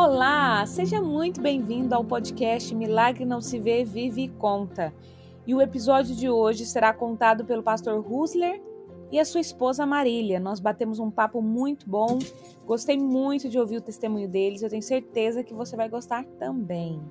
[0.00, 4.94] Olá, seja muito bem-vindo ao podcast Milagre Não Se Vê, Vive e Conta.
[5.44, 8.62] E o episódio de hoje será contado pelo pastor Husler
[9.10, 10.38] e a sua esposa Marília.
[10.38, 12.20] Nós batemos um papo muito bom,
[12.64, 17.02] gostei muito de ouvir o testemunho deles, eu tenho certeza que você vai gostar também.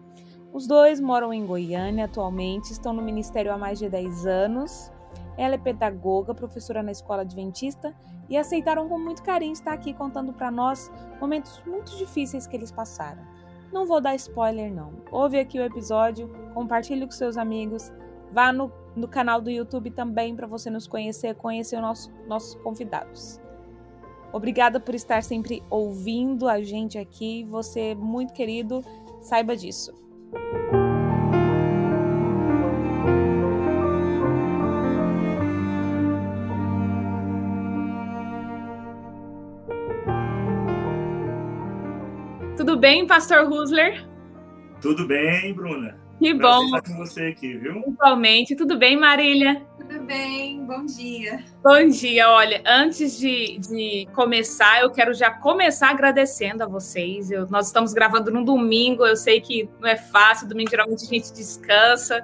[0.53, 4.89] Os dois moram em Goiânia atualmente, estão no ministério há mais de 10 anos.
[5.37, 7.93] Ela é pedagoga, professora na escola adventista
[8.27, 10.91] e aceitaram com muito carinho estar aqui contando para nós
[11.21, 13.21] momentos muito difíceis que eles passaram.
[13.71, 14.93] Não vou dar spoiler não.
[15.11, 17.91] Ouve aqui o episódio, compartilhe com seus amigos,
[18.31, 22.55] vá no, no canal do YouTube também para você nos conhecer, conhecer os nosso, nossos
[22.61, 23.39] convidados.
[24.33, 27.43] Obrigada por estar sempre ouvindo a gente aqui.
[27.45, 28.83] Você é muito querido,
[29.21, 29.93] saiba disso.
[42.77, 44.07] Tudo bem, Pastor Husler?
[44.79, 45.97] Tudo bem, Bruna.
[46.19, 46.63] Que bom.
[46.65, 47.83] estar com você aqui, viu?
[47.87, 48.55] Igualmente.
[48.55, 49.65] Tudo bem, Marília?
[49.79, 51.43] Tudo bem, bom dia.
[51.63, 52.29] Bom dia.
[52.29, 57.31] Olha, antes de, de começar, eu quero já começar agradecendo a vocês.
[57.31, 61.07] Eu, nós estamos gravando no domingo, eu sei que não é fácil, domingo geralmente a
[61.07, 62.23] gente descansa.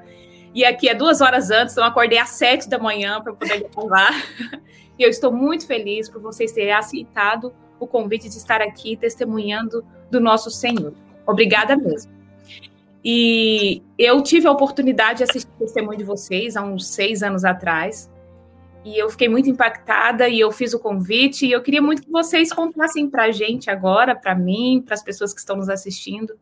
[0.53, 3.67] E aqui é duas horas antes, então eu acordei às sete da manhã para poder
[3.75, 4.11] gravar.
[4.95, 9.83] E eu estou muito feliz por vocês terem aceitado o convite de estar aqui testemunhando
[10.13, 10.93] do nosso Senhor.
[11.27, 12.11] Obrigada mesmo.
[13.03, 17.43] E eu tive a oportunidade de assistir o testemunho de vocês há uns seis anos
[17.43, 18.09] atrás.
[18.85, 21.45] E eu fiquei muito impactada e eu fiz o convite.
[21.45, 25.03] E eu queria muito que vocês contassem para a gente agora, para mim, para as
[25.03, 26.33] pessoas que estão nos assistindo,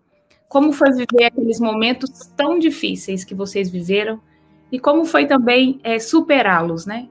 [0.48, 4.22] como foi viver aqueles momentos tão difíceis que vocês viveram
[4.72, 7.10] e como foi também é, superá-los, né?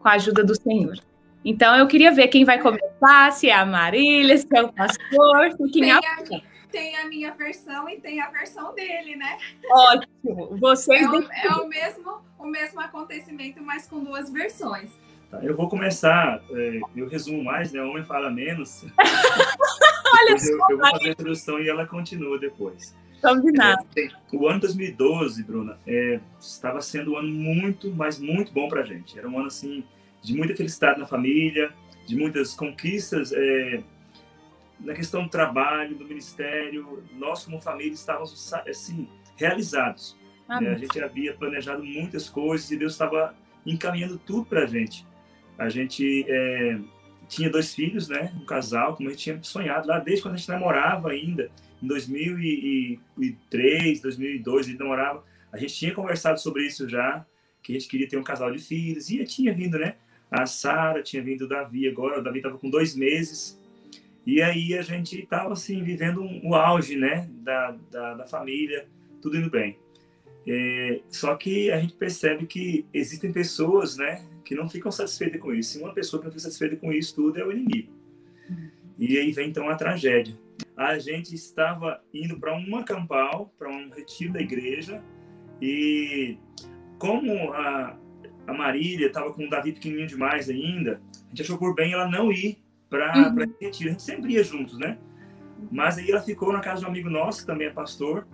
[0.00, 0.98] Com a ajuda do Senhor.
[1.44, 5.56] Então, eu queria ver quem vai começar, se é a Marília, se é o pastor,
[5.72, 6.00] quem tem, a,
[6.70, 9.38] tem a minha versão e tem a versão dele, né?
[9.70, 10.56] Ótimo.
[10.58, 14.90] Vocês é, o, é o, mesmo, o mesmo acontecimento, mas com duas versões.
[15.30, 17.82] Tá, eu vou começar, é, eu resumo mais, né?
[17.82, 18.84] O homem fala menos.
[18.98, 20.52] Olha só.
[20.52, 22.96] Eu, eu, vou fazer a introdução e ela continua depois.
[23.22, 23.84] Combinado.
[23.96, 28.82] É, o ano 2012, Bruna, é, estava sendo um ano muito, mas muito bom para
[28.82, 29.18] a gente.
[29.18, 29.84] Era um ano, assim,
[30.22, 31.72] de muita felicidade na família,
[32.06, 33.82] de muitas conquistas é,
[34.80, 37.02] na questão do trabalho, do ministério.
[37.14, 40.16] Nós, como família, estávamos assim realizados.
[40.48, 40.70] Né?
[40.70, 43.34] A gente havia planejado muitas coisas e Deus estava
[43.66, 45.04] encaminhando tudo para a gente.
[45.58, 46.78] A gente é,
[47.28, 48.32] tinha dois filhos, né?
[48.40, 51.50] Um casal, como a gente tinha sonhado lá desde quando a gente namorava ainda,
[51.82, 55.22] em 2003, 2002, a gente namorava.
[55.52, 57.26] A gente tinha conversado sobre isso já,
[57.62, 59.96] que a gente queria ter um casal de filhos, e tinha vindo, né?
[60.30, 63.58] A Sara tinha vindo o Davi agora, o Davi estava com dois meses,
[64.26, 68.86] e aí a gente estava assim, vivendo um, o auge, né, da, da, da família,
[69.22, 69.78] tudo indo bem.
[70.46, 75.54] É, só que a gente percebe que existem pessoas, né, que não ficam satisfeitas com
[75.54, 75.78] isso.
[75.78, 77.92] E uma pessoa que não fica satisfeita com isso tudo é o inimigo.
[78.98, 80.34] E aí vem então a tragédia.
[80.76, 85.02] A gente estava indo para um acampal, para um retiro da igreja,
[85.60, 86.36] e
[86.98, 87.96] como a,
[88.48, 92.08] a Marília estava com o Davi pequenininho demais ainda, a gente achou por bem ela
[92.08, 93.54] não ir para uhum.
[93.60, 93.90] retiro.
[93.90, 94.96] A gente sempre ia juntos, né?
[95.70, 98.26] Mas aí ela ficou na casa de um amigo nosso, que também é pastor,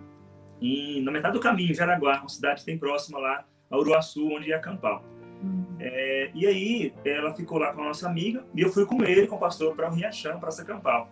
[0.62, 4.28] em, na metade do caminho, em Jaraguá, uma cidade que tem próxima lá, a Uruaçu,
[4.28, 5.02] onde ia acampar.
[5.42, 5.64] Uhum.
[5.80, 9.26] É, e aí ela ficou lá com a nossa amiga e eu fui com ele,
[9.26, 11.08] com o pastor, para o Riachão, para acampar.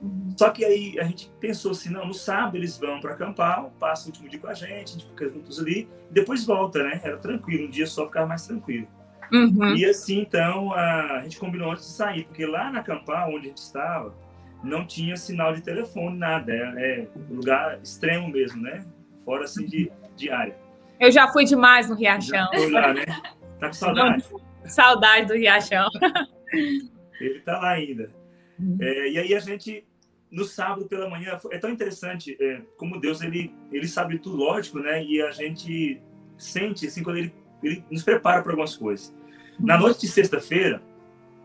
[0.00, 0.34] Uhum.
[0.36, 4.04] Só que aí a gente pensou assim, não, no sábado eles vão para acampar, passa
[4.04, 7.00] o último dia com a gente, a gente fica juntos ali, depois volta, né?
[7.02, 8.86] Era tranquilo, um dia só ficava mais tranquilo.
[9.32, 9.74] Uhum.
[9.74, 13.46] E assim, então, a, a, gente combinou antes de sair, porque lá na acampar, onde
[13.46, 14.14] a gente estava,
[14.62, 16.52] não tinha sinal de telefone, nada.
[16.52, 18.84] É, é lugar extremo mesmo, né?
[19.24, 20.56] Fora, assim, de, de área.
[21.00, 22.48] Eu já fui demais no Riachão.
[22.52, 23.04] Já lá, né?
[23.58, 24.24] Tá com saudade?
[24.66, 25.88] saudade do Riachão.
[27.20, 28.10] Ele tá lá ainda.
[28.58, 28.78] Uhum.
[28.80, 29.84] É, e aí a gente,
[30.30, 34.78] no sábado pela manhã, é tão interessante é, como Deus, ele, ele sabe tudo, lógico,
[34.78, 35.02] né?
[35.04, 36.00] E a gente
[36.36, 39.14] sente, assim, quando ele, ele nos prepara para algumas coisas.
[39.58, 40.82] Na noite de sexta-feira,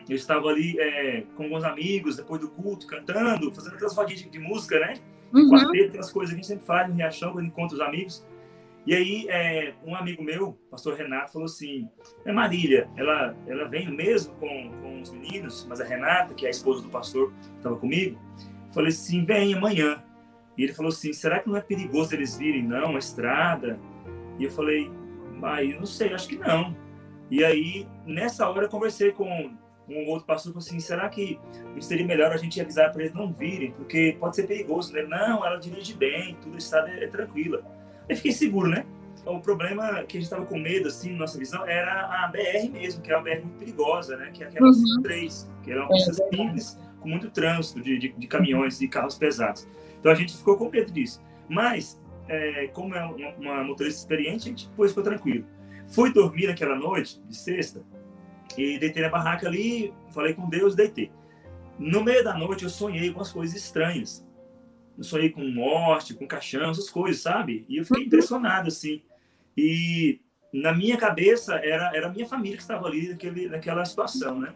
[0.08, 4.30] eu estava ali é, com alguns amigos, depois do culto, cantando, fazendo aquelas rodinhas de,
[4.30, 4.96] de música, né?
[5.32, 5.50] Uhum.
[5.50, 8.26] Quarteto, aquelas coisas que a gente sempre faz no Riachão, quando encontra os amigos.
[8.90, 11.88] E aí, é, um amigo meu, pastor Renato, falou assim:
[12.26, 16.48] é Marília, ela, ela vem mesmo com, com os meninos, mas a Renata, que é
[16.48, 18.20] a esposa do pastor, estava comigo,
[18.74, 20.04] falei assim: vem amanhã.
[20.58, 23.80] E ele falou assim: será que não é perigoso eles virem, não, a estrada?
[24.40, 24.90] E eu falei:
[25.44, 26.76] ah, eu não sei, acho que não.
[27.30, 29.56] E aí, nessa hora, eu conversei com
[29.88, 31.40] um outro pastor falou assim: será que
[31.80, 33.72] seria melhor a gente avisar para eles não virem?
[33.72, 34.92] Porque pode ser perigoso.
[34.94, 35.04] Né?
[35.04, 37.64] Não, ela dirige bem, tudo estado é, é tranquila.
[38.10, 38.86] Aí fiquei seguro, né?
[39.26, 43.02] O problema que a gente estava com medo, assim, nossa visão, era a BR mesmo,
[43.02, 44.32] que é uma BR muito perigosa, né?
[44.34, 45.02] Que é aquela uhum.
[45.04, 49.18] 3, que era uma pista simples, com muito trânsito de, de, de caminhões e carros
[49.18, 49.68] pesados.
[50.00, 51.22] Então a gente ficou com medo disso.
[51.48, 55.46] Mas, é, como é uma, uma, motorista experiente, a gente depois ficou tranquilo.
[55.88, 57.84] Fui dormir naquela noite, de sexta,
[58.58, 61.12] e deitei na barraca ali, falei com Deus, deitei.
[61.78, 64.26] No meio da noite eu sonhei com as coisas estranhas.
[65.00, 67.66] Eu sonhei com morte, com caixão, essas coisas, sabe?
[67.70, 68.08] E eu fiquei uhum.
[68.08, 69.02] impressionado, assim.
[69.56, 70.20] E
[70.52, 74.54] na minha cabeça era, era a minha família que estava ali naquele, naquela situação, né?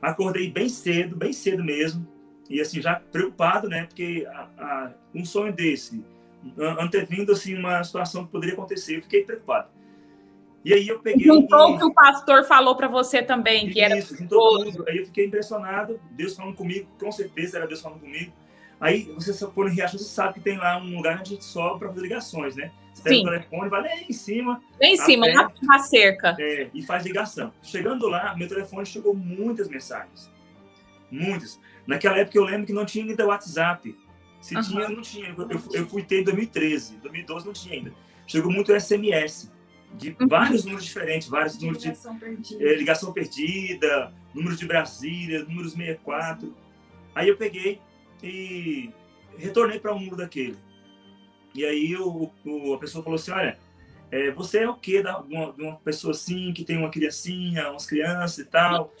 [0.00, 2.08] Acordei bem cedo, bem cedo mesmo.
[2.48, 3.84] E assim, já preocupado, né?
[3.84, 6.02] Porque a, a, um sonho desse,
[6.80, 9.68] antevindo assim uma situação que poderia acontecer, eu fiquei preocupado.
[10.64, 11.26] E aí eu peguei.
[11.26, 14.22] Juntou o que o pastor falou para você também, que Isso, era.
[14.22, 14.88] Juntou tudo.
[14.88, 18.32] Aí eu fiquei impressionado, Deus falando comigo, com certeza era Deus falando comigo.
[18.80, 21.44] Aí você for no Riacho, você sabe que tem lá um lugar onde a gente
[21.44, 22.70] sobe para fazer ligações, né?
[22.94, 23.22] Você pega Sim.
[23.22, 24.62] o telefone, vai lá em cima.
[24.80, 26.36] Lá em cima, lá na cerca.
[26.38, 27.52] É, e faz ligação.
[27.62, 30.30] Chegando lá, meu telefone chegou muitas mensagens.
[31.10, 31.60] Muitas.
[31.86, 33.96] Naquela época eu lembro que não tinha ainda WhatsApp.
[34.40, 34.62] Se uhum.
[34.62, 35.34] tinha, não tinha.
[35.36, 36.98] Eu, eu fui ter em 2013.
[36.98, 37.92] 2012 não tinha ainda.
[38.26, 39.50] Chegou muito SMS
[39.94, 40.28] de uhum.
[40.28, 42.64] vários números diferentes, vários números de ligação perdida.
[42.64, 46.54] É, ligação perdida, números de Brasília, números 64.
[47.14, 47.80] Aí eu peguei
[48.22, 48.90] e
[49.36, 50.56] retornei para um número daquele.
[51.54, 53.58] E aí o, o, a pessoa falou assim, olha,
[54.10, 57.70] é, você é o quê da, uma, de uma pessoa assim, que tem uma criancinha,
[57.70, 58.92] umas crianças e tal?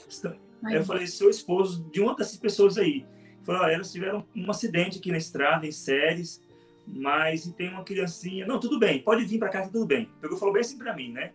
[0.64, 3.06] Aí eu falei, sou esposo de uma dessas pessoas aí.
[3.44, 6.42] Falou, olha, elas tiveram um acidente aqui na estrada, em séries,
[6.86, 8.46] mas tem uma criancinha.
[8.46, 10.10] Não, tudo bem, pode vir para casa, tudo bem.
[10.20, 11.32] Pegou falou bem assim para mim, né?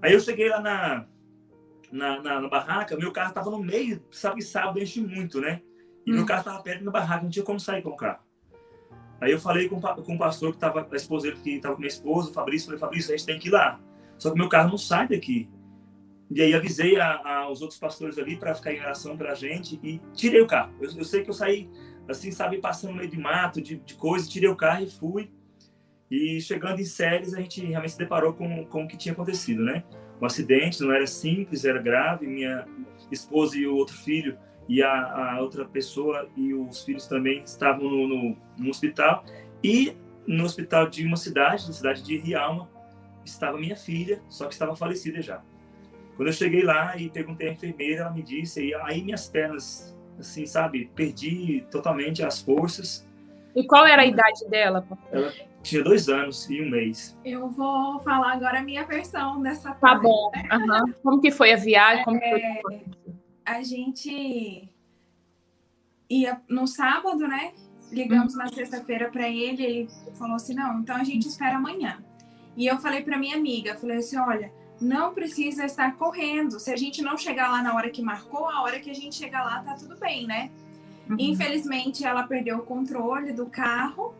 [0.00, 1.06] Aí eu cheguei lá na,
[1.90, 5.62] na, na, na barraca, meu carro estava no meio, sabe que sábado enche muito, né?
[6.08, 6.14] E hum.
[6.14, 8.20] meu carro estava perto da barraca, não tinha como sair com o carro.
[9.20, 11.88] Aí eu falei com, com o pastor que estava, a esposa que estava com minha
[11.88, 13.78] esposa, o Fabrício, falei, Fabrício, a gente tem que ir lá.
[14.16, 15.50] Só que meu carro não sai daqui.
[16.30, 20.00] E aí avisei aos outros pastores ali para ficar em oração para a gente e
[20.14, 20.72] tirei o carro.
[20.80, 21.68] Eu, eu, sei que eu saí,
[22.08, 25.30] assim, sabe, passando no meio de mato, de, de coisa, tirei o carro e fui.
[26.10, 29.62] E chegando em Séries, a gente realmente se deparou com, com o que tinha acontecido,
[29.62, 29.84] né?
[30.18, 32.26] O acidente não era simples, era grave.
[32.26, 32.66] Minha
[33.10, 37.88] esposa e o outro filho e a, a outra pessoa e os filhos também estavam
[37.88, 39.24] no, no, no, hospital.
[39.64, 42.68] E no hospital de uma cidade, na cidade de Rialma,
[43.24, 45.40] estava minha filha, só que estava falecida já.
[46.16, 49.96] Quando eu cheguei lá e perguntei à enfermeira, ela me disse, e aí minhas pernas,
[50.18, 53.08] assim, sabe, perdi totalmente as forças.
[53.54, 54.86] E qual era a idade dela?
[55.10, 55.32] Ela
[55.62, 57.16] tinha dois anos e um mês.
[57.24, 60.02] Eu vou falar agora a minha versão dessa Tá parte.
[60.02, 60.30] bom.
[60.52, 60.94] Uhum.
[61.02, 62.04] Como que foi a viagem?
[62.04, 62.82] Como é, foi?
[63.48, 64.68] A gente
[66.08, 67.52] ia no sábado, né?
[67.90, 68.40] Ligamos uhum.
[68.40, 72.02] na sexta-feira para ele, ele falou assim: "Não, então a gente espera amanhã".
[72.56, 76.60] E eu falei para minha amiga, falei assim: "Olha, não precisa estar correndo.
[76.60, 79.16] Se a gente não chegar lá na hora que marcou, a hora que a gente
[79.16, 80.50] chegar lá tá tudo bem, né?
[81.08, 81.16] Uhum.
[81.18, 84.14] Infelizmente, ela perdeu o controle do carro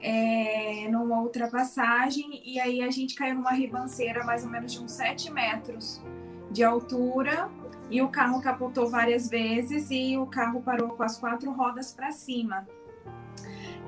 [0.00, 4.92] é, numa ultrapassagem e aí a gente caiu numa ribanceira mais ou menos de uns
[4.92, 6.02] 7 metros
[6.50, 7.50] de altura
[7.90, 12.12] e o carro capotou várias vezes e o carro parou com as quatro rodas para
[12.12, 12.66] cima.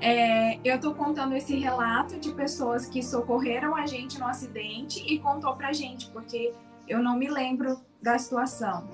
[0.00, 5.20] É, eu estou contando esse relato de pessoas que socorreram a gente no acidente e
[5.20, 6.52] contou para a gente, porque
[6.88, 8.88] eu não me lembro da situação.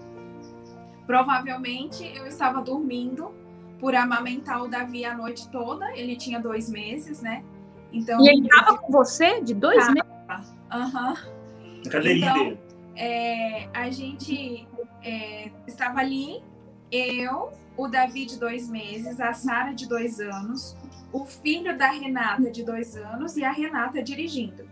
[1.06, 3.32] Provavelmente eu estava dormindo
[3.80, 7.42] por amamentar o Davi a noite toda, ele tinha dois meses, né?
[7.90, 9.92] Então, e ele estava com você de dois tava.
[9.92, 10.54] meses?
[10.71, 11.11] Aham.
[11.11, 11.82] Uhum.
[11.90, 12.61] Cadeirinha então, dele.
[12.97, 14.68] É, a gente
[15.02, 16.43] é, estava ali,
[16.90, 20.76] eu, o Davi de dois meses, a Sara de dois anos,
[21.12, 24.69] o filho da Renata de dois anos e a Renata dirigindo.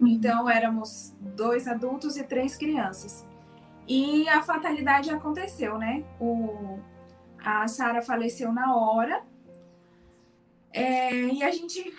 [0.00, 0.08] Uhum.
[0.08, 3.26] Então éramos dois adultos e três crianças.
[3.86, 6.04] E a fatalidade aconteceu, né?
[6.20, 6.78] O,
[7.42, 9.22] a Sara faleceu na hora
[10.72, 11.94] é, e a gente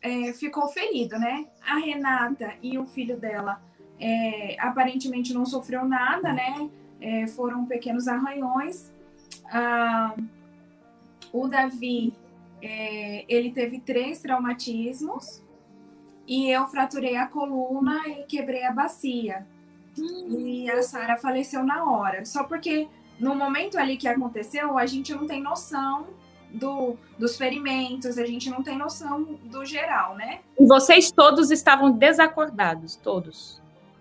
[0.00, 1.46] é, ficou ferido, né?
[1.62, 3.62] A Renata e o filho dela
[3.98, 6.70] é, aparentemente não sofreu nada, né?
[7.00, 8.90] É, foram pequenos arranhões.
[9.52, 10.14] Ah,
[11.32, 12.12] o Davi
[12.62, 15.42] é, ele teve três traumatismos
[16.26, 19.46] e eu fraturei a coluna e quebrei a bacia.
[19.98, 20.46] Hum.
[20.46, 22.24] E a Sara faleceu na hora.
[22.24, 22.88] Só porque
[23.18, 26.06] no momento ali que aconteceu, a gente não tem noção
[26.52, 30.40] do, dos ferimentos, a gente não tem noção do geral, né?
[30.58, 33.60] E vocês todos estavam desacordados, todos?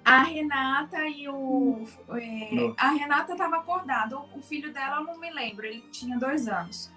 [0.10, 1.88] A Renata e o.
[2.20, 4.18] É, a Renata estava acordada.
[4.18, 6.89] O filho dela eu não me lembro, ele tinha dois anos.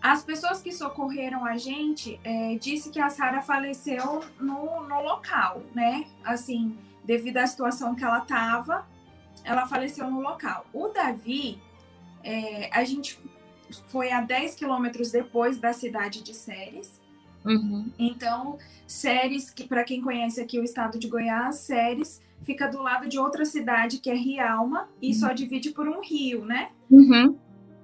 [0.00, 5.62] As pessoas que socorreram a gente é, disse que a Sara faleceu no, no local,
[5.74, 6.06] né?
[6.24, 8.86] Assim, devido à situação que ela estava,
[9.44, 10.64] ela faleceu no local.
[10.72, 11.60] O Davi,
[12.22, 13.20] é, a gente
[13.88, 16.98] foi a 10 quilômetros depois da cidade de Séries.
[17.44, 17.92] Uhum.
[17.98, 23.08] Então, Séries, que para quem conhece aqui o estado de Goiás, Séries fica do lado
[23.08, 25.14] de outra cidade que é Rialma e uhum.
[25.14, 26.70] só divide por um rio, né?
[26.90, 27.38] Uhum.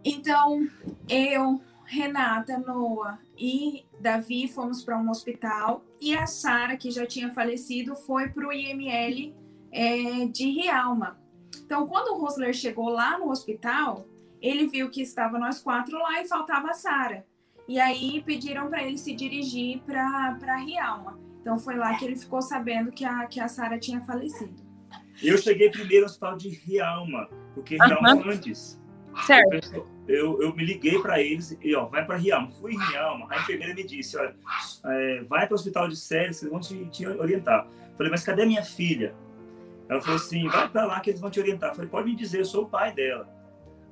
[0.05, 0.67] Então,
[1.09, 7.31] eu, Renata, Noah e Davi fomos para um hospital e a Sara, que já tinha
[7.31, 9.35] falecido, foi para o IML
[9.71, 11.19] é, de Rialma.
[11.65, 14.07] Então, quando o Rosler chegou lá no hospital,
[14.41, 17.27] ele viu que estava nós quatro lá e faltava a Sara.
[17.69, 21.19] E aí pediram para ele se dirigir para Rialma.
[21.41, 24.55] Então foi lá que ele ficou sabendo que a, que a Sara tinha falecido.
[25.23, 28.31] Eu cheguei primeiro no hospital de Rialma, porque Rialma uhum.
[28.31, 28.81] antes.
[29.27, 29.87] Certo.
[30.07, 32.51] Eu, eu me liguei para eles e, ó, vai para Rialma.
[32.53, 33.27] Fui em Rialma.
[33.31, 34.35] A enfermeira me disse, olha,
[34.87, 37.67] é, vai para o hospital de Séries, vocês vão te, te orientar.
[37.97, 39.15] Falei, mas cadê minha filha?
[39.89, 41.75] Ela falou assim, vai para lá que eles vão te orientar.
[41.75, 43.29] falei, pode me dizer, eu sou o pai dela.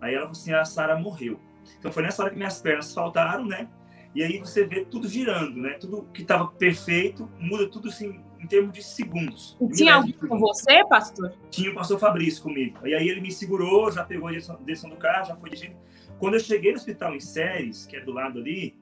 [0.00, 1.38] Aí ela falou assim, a Sara morreu.
[1.78, 3.68] Então foi nessa hora que minhas pernas faltaram, né?
[4.14, 5.74] E aí você vê tudo girando, né?
[5.74, 9.56] Tudo que estava perfeito muda tudo assim em termos de segundos.
[9.60, 11.34] E tinha alguém com você, pastor?
[11.50, 12.86] Tinha o pastor Fabrício comigo.
[12.86, 15.76] E aí ele me segurou, já pegou a direção do carro, já foi dirigindo.
[16.18, 18.76] Quando eu cheguei no hospital em Séries, que é do lado ali,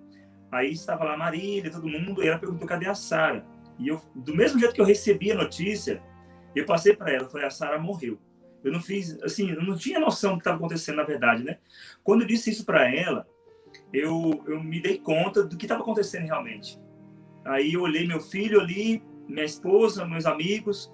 [0.50, 3.45] aí estava lá Marília, todo mundo, e ela perguntou cadê a Sara.
[3.78, 6.02] E eu, do mesmo jeito que eu recebi a notícia,
[6.54, 8.18] eu passei para ela, falei, a Sara morreu.
[8.64, 11.59] Eu não fiz, assim, eu não tinha noção do que estava acontecendo na verdade, né?
[12.02, 13.28] Quando eu disse isso para ela,
[13.93, 16.78] eu, eu me dei conta do que estava acontecendo realmente.
[17.45, 20.93] Aí eu olhei meu filho ali, minha esposa, meus amigos,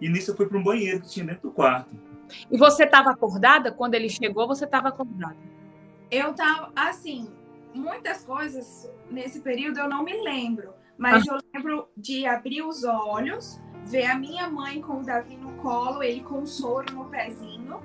[0.00, 1.90] e nisso eu fui para um banheiro que tinha dentro do quarto.
[2.50, 3.72] E você estava acordada?
[3.72, 5.36] Quando ele chegou, você estava acordada?
[6.10, 7.28] Eu estava, assim,
[7.74, 11.34] muitas coisas nesse período eu não me lembro, mas ah.
[11.34, 16.02] eu lembro de abrir os olhos, ver a minha mãe com o Davi no colo,
[16.02, 17.80] ele com o soro no pezinho,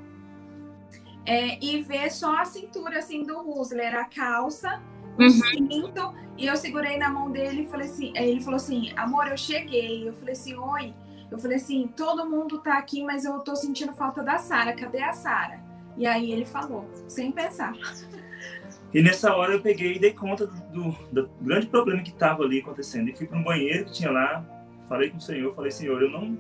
[1.26, 4.82] é, e ver só a cintura assim do Husler, a calça,
[5.18, 5.30] o uhum.
[5.30, 9.38] cinto, e eu segurei na mão dele e falei assim, ele falou assim, amor, eu
[9.38, 10.08] cheguei.
[10.08, 10.94] Eu falei assim, oi.
[11.32, 14.74] Eu falei assim, todo mundo tá aqui, mas eu tô sentindo falta da Sara.
[14.74, 15.60] Cadê a Sara?
[15.98, 17.74] E aí ele falou, sem pensar.
[18.94, 22.44] E nessa hora eu peguei e dei conta do, do, do grande problema que estava
[22.44, 23.10] ali acontecendo.
[23.10, 24.46] E fui para um banheiro que tinha lá,
[24.88, 26.38] falei com o Senhor, falei, Senhor, eu não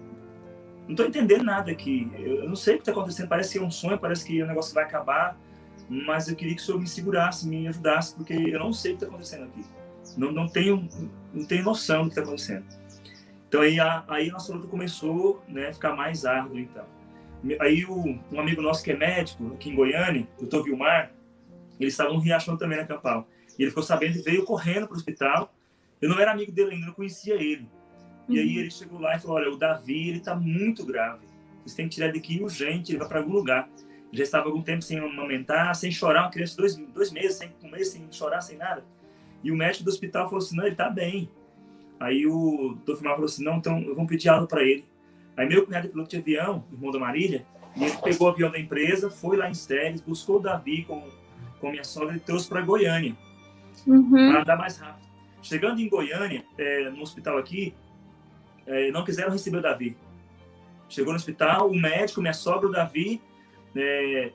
[0.85, 2.11] não estou entendendo nada aqui.
[2.17, 3.27] Eu, não sei o que está acontecendo.
[3.27, 5.37] Parece que é um sonho, parece que o negócio vai acabar.
[5.89, 8.97] Mas eu queria que o senhor me segurasse, me ajudasse, porque eu não sei o
[8.97, 9.65] que está acontecendo aqui.
[10.17, 10.87] Não, não, tenho,
[11.33, 12.65] não tenho noção do que está acontecendo.
[13.47, 16.85] Então aí a, aí a nossa luta começou né, a ficar mais árdua, então.
[17.59, 21.11] Aí o, um amigo nosso que é médico, aqui em Goiânia, o doutor Vilmar,
[21.79, 23.27] ele estava no Riachão também na Campal.
[23.57, 25.53] E ele ficou sabendo e veio correndo para o hospital.
[26.01, 27.67] Eu não era amigo dele ainda, não conhecia ele.
[28.27, 28.61] E aí uhum.
[28.61, 31.25] ele chegou lá e falou: Olha, o Davi ele está muito grave.
[31.59, 33.69] Vocês têm que tirar daqui urgente, ele vai para algum lugar.
[33.77, 37.37] Ele já estava algum tempo sem amamentar, sem chorar, uma criança de dois, dois meses,
[37.37, 38.83] sem comer, sem chorar, sem nada.
[39.43, 41.29] E o médico do hospital falou assim: Não, ele está bem.
[41.99, 44.85] Aí o doutor Filmar falou assim: Não, então vamos pedir algo para ele.
[45.37, 48.49] Aí meu cunhado é piloto de avião, irmão da Marília, e ele pegou o avião
[48.49, 51.09] da empresa, foi lá em Stéres, buscou o Davi com,
[51.59, 53.15] com minha sogra e trouxe para Goiânia,
[53.85, 54.09] uhum.
[54.09, 55.05] para andar mais rápido.
[55.41, 57.73] Chegando em Goiânia, é, no hospital aqui,
[58.67, 59.97] é, não quiseram receber o Davi.
[60.89, 63.21] Chegou no hospital, o médico, minha sogra, o Davi,
[63.75, 64.31] é,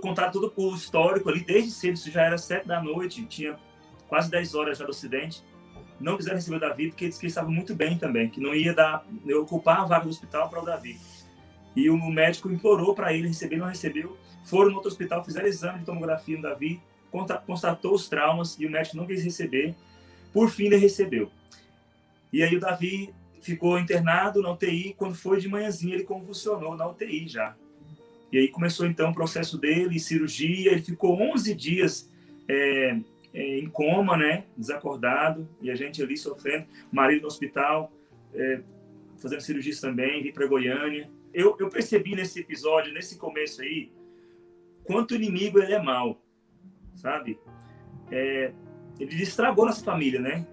[0.00, 3.58] contaram todo o histórico ali, desde cedo, isso já era sete da noite, tinha
[4.08, 5.42] quase dez horas já do acidente.
[5.98, 8.74] Não quiseram receber o Davi, porque eles que estava muito bem também, que não ia
[8.74, 9.04] dar,
[9.40, 10.98] ocupar a vaga do hospital para o Davi.
[11.74, 14.16] E o médico implorou para ele receber, não recebeu.
[14.44, 16.80] Foram no outro hospital, fizeram exame de tomografia no Davi,
[17.46, 19.74] constatou os traumas e o médico não quis receber.
[20.32, 21.30] Por fim, ele recebeu.
[22.32, 24.94] E aí o Davi ficou internado na UTI.
[24.96, 27.54] Quando foi de manhãzinha, ele convulsionou na UTI já.
[28.30, 30.72] E aí começou então o processo dele, cirurgia.
[30.72, 32.10] Ele ficou 11 dias
[32.48, 32.98] é,
[33.34, 34.44] é, em coma, né?
[34.56, 35.46] Desacordado.
[35.60, 36.66] E a gente ali sofrendo.
[36.90, 37.92] Marido no hospital,
[38.32, 38.62] é,
[39.18, 40.22] fazendo cirurgias também.
[40.22, 41.10] Vim para Goiânia.
[41.34, 43.90] Eu, eu percebi nesse episódio, nesse começo aí,
[44.84, 46.22] quanto o inimigo ele é mau,
[46.94, 47.38] sabe?
[48.10, 48.52] É,
[49.00, 50.46] ele estragou nossa família, né?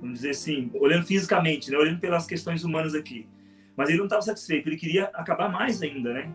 [0.00, 1.78] Vamos dizer assim, olhando fisicamente, né?
[1.78, 3.26] olhando pelas questões humanas aqui.
[3.76, 6.32] Mas ele não estava satisfeito, ele queria acabar mais ainda, né?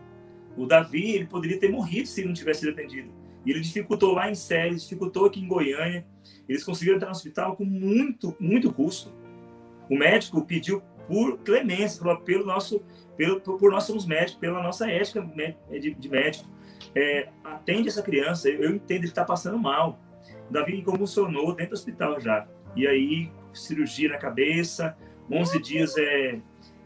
[0.56, 3.10] O Davi, ele poderia ter morrido se não tivesse sido atendido.
[3.44, 6.06] E ele dificultou lá em Séries, dificultou aqui em Goiânia.
[6.48, 9.12] Eles conseguiram entrar no hospital com muito, muito custo.
[9.90, 12.82] O médico pediu por clemência, pelo nosso,
[13.16, 15.26] pelo, por nós somos médicos, pela nossa ética
[15.70, 16.48] de, de médico.
[16.94, 19.98] É, atende essa criança, eu entendo, ele está passando mal.
[20.48, 22.46] O Davi convulsionou dentro do hospital já.
[22.76, 24.96] E aí, cirurgia na cabeça,
[25.30, 26.40] 11 dias é,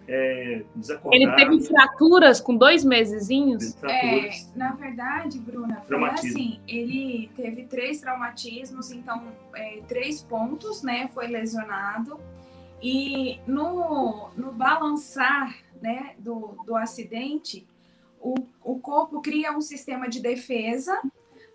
[0.08, 0.64] é
[1.10, 3.76] Ele teve fraturas com dois mesezinhos?
[3.84, 11.08] É, na verdade, Bruna, foi assim, ele teve três traumatismos, então é, três pontos, né,
[11.12, 12.20] foi lesionado.
[12.80, 17.66] E no, no balançar né, do, do acidente,
[18.20, 21.00] o, o corpo cria um sistema de defesa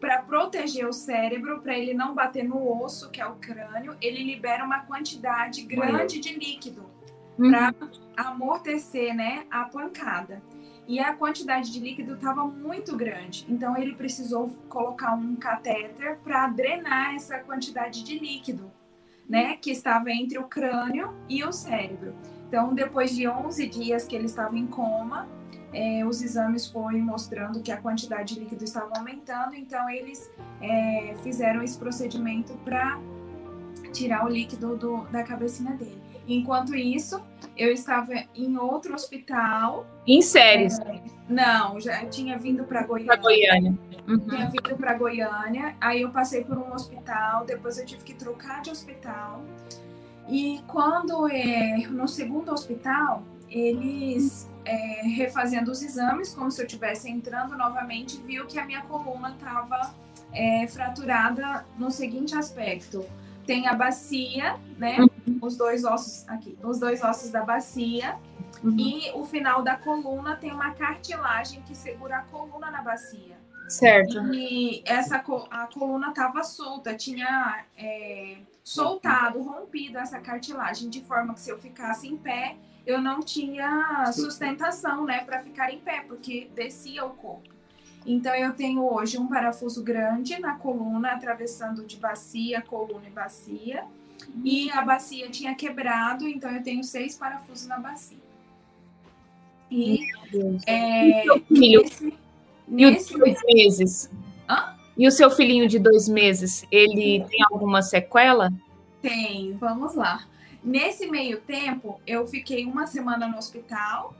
[0.01, 3.95] para proteger o cérebro, para ele não bater no osso, que é o crânio.
[4.01, 6.89] Ele libera uma quantidade grande de líquido
[7.37, 7.51] uhum.
[7.51, 7.73] para
[8.17, 10.41] amortecer né, a pancada.
[10.87, 16.47] E a quantidade de líquido estava muito grande, então ele precisou colocar um catéter para
[16.47, 18.69] drenar essa quantidade de líquido
[19.29, 22.13] né, que estava entre o crânio e o cérebro.
[22.47, 25.29] Então, depois de 11 dias que ele estava em coma,
[25.73, 30.29] é, os exames foram mostrando que a quantidade de líquido estava aumentando, então eles
[30.61, 32.99] é, fizeram esse procedimento para
[33.93, 36.01] tirar o líquido do, da cabecinha dele.
[36.27, 37.21] Enquanto isso,
[37.57, 39.85] eu estava em outro hospital.
[40.05, 40.79] Em séries?
[40.79, 43.07] É, não, já tinha vindo para Goiânia.
[43.07, 43.77] Para Goiânia.
[44.07, 44.19] Uhum.
[44.19, 45.75] Tinha vindo para Goiânia.
[45.79, 49.43] Aí eu passei por um hospital, depois eu tive que trocar de hospital.
[50.29, 57.09] E quando é, no segundo hospital, eles é, refazendo os exames, como se eu estivesse
[57.09, 59.93] entrando novamente, viu que a minha coluna estava
[60.33, 63.05] é, fraturada no seguinte aspecto
[63.45, 64.97] tem a bacia, né?
[64.99, 65.39] Uhum.
[65.41, 68.17] Os dois ossos aqui, os dois ossos da bacia.
[68.63, 68.77] Uhum.
[68.77, 73.37] E o final da coluna tem uma cartilagem que segura a coluna na bacia.
[73.67, 74.33] Certo.
[74.33, 75.17] E essa
[75.49, 81.57] a coluna estava solta, tinha é, soltado, rompido essa cartilagem, de forma que se eu
[81.57, 87.11] ficasse em pé, eu não tinha sustentação, né, para ficar em pé, porque descia o
[87.11, 87.49] corpo.
[88.05, 93.85] Então, eu tenho hoje um parafuso grande na coluna, atravessando de bacia, coluna e bacia.
[94.43, 98.17] E a bacia tinha quebrado, então eu tenho seis parafusos na bacia.
[99.69, 99.99] E,
[100.65, 101.83] é, e o filho?
[102.67, 104.11] Nesse, e dois meses?
[104.49, 104.75] Hã?
[104.97, 108.51] E o seu filhinho de dois meses, ele tem alguma sequela?
[109.01, 110.25] Tem, vamos lá.
[110.63, 114.15] Nesse meio tempo, eu fiquei uma semana no hospital,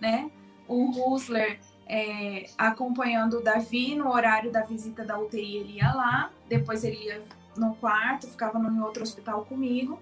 [0.00, 0.30] né?
[0.68, 6.30] O Husler é, acompanhando o Davi no horário da visita da UTI, ele ia lá,
[6.48, 7.22] depois ele ia
[7.56, 10.00] no quarto, ficava no outro hospital comigo,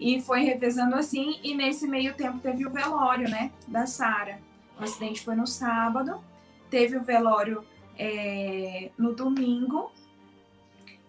[0.00, 4.40] e foi revezando assim, e nesse meio tempo teve o velório, né, da Sara.
[4.78, 6.22] O acidente foi no sábado,
[6.70, 7.64] teve o velório
[7.98, 9.90] é, no domingo,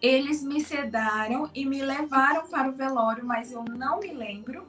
[0.01, 4.67] eles me sedaram e me levaram para o velório, mas eu não me lembro.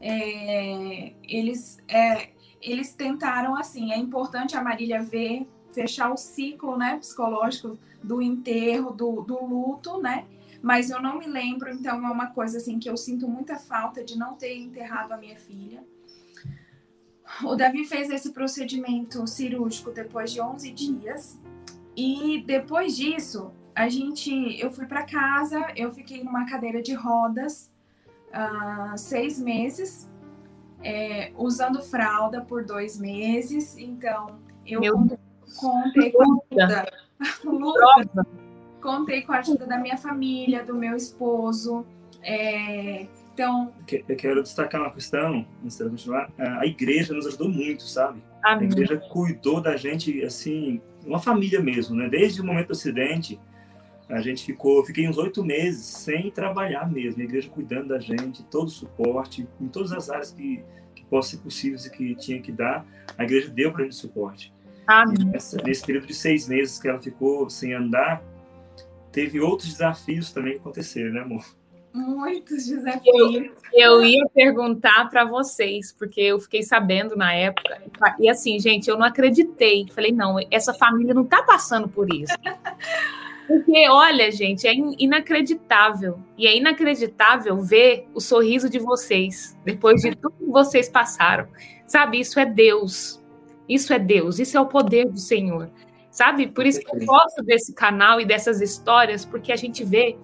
[0.00, 6.98] É, eles é, eles tentaram assim, é importante a Marília ver, fechar o ciclo, né,
[6.98, 10.26] psicológico do enterro, do, do luto, né?
[10.62, 14.04] Mas eu não me lembro, então é uma coisa assim que eu sinto muita falta
[14.04, 15.82] de não ter enterrado a minha filha.
[17.42, 21.38] O Davi fez esse procedimento cirúrgico depois de 11 dias.
[21.96, 27.70] E depois disso, a gente, eu fui para casa, eu fiquei numa cadeira de rodas
[28.28, 30.08] uh, seis meses
[30.82, 33.78] é, usando fralda por dois meses.
[33.78, 34.94] Então, eu Meu
[35.58, 36.84] contei com a
[37.20, 38.26] ajuda.
[38.80, 41.86] contei com a ajuda da minha família, do meu esposo.
[42.22, 43.72] É, então.
[44.08, 46.30] Eu quero destacar uma questão, antes de continuar.
[46.38, 48.22] A igreja nos ajudou muito, sabe?
[48.42, 48.68] Amém.
[48.68, 52.10] A igreja cuidou da gente, assim, uma família mesmo, né?
[52.10, 53.40] Desde o momento do acidente,
[54.10, 58.42] a gente ficou, fiquei uns oito meses sem trabalhar mesmo, a igreja cuidando da gente,
[58.44, 60.62] todo o suporte, em todas as áreas que,
[60.94, 62.84] que possam ser possíveis e que tinha que dar,
[63.16, 64.52] a igreja deu para a gente suporte.
[65.30, 68.22] Nessa, nesse período de seis meses que ela ficou sem andar,
[69.12, 71.44] teve outros desafios também que aconteceram, né, amor?
[71.92, 73.34] Muitos desafios.
[73.72, 77.82] Eu, eu ia perguntar para vocês, porque eu fiquei sabendo na época.
[78.18, 79.86] E assim, gente, eu não acreditei.
[79.92, 82.34] Falei, não, essa família não está passando por isso.
[83.50, 86.20] Porque, olha, gente, é inacreditável.
[86.38, 91.48] E é inacreditável ver o sorriso de vocês depois de tudo que vocês passaram.
[91.84, 93.20] Sabe, isso é Deus.
[93.68, 94.38] Isso é Deus.
[94.38, 95.68] Isso é o poder do Senhor.
[96.12, 96.46] Sabe?
[96.46, 100.16] Por isso que eu gosto desse canal e dessas histórias, porque a gente vê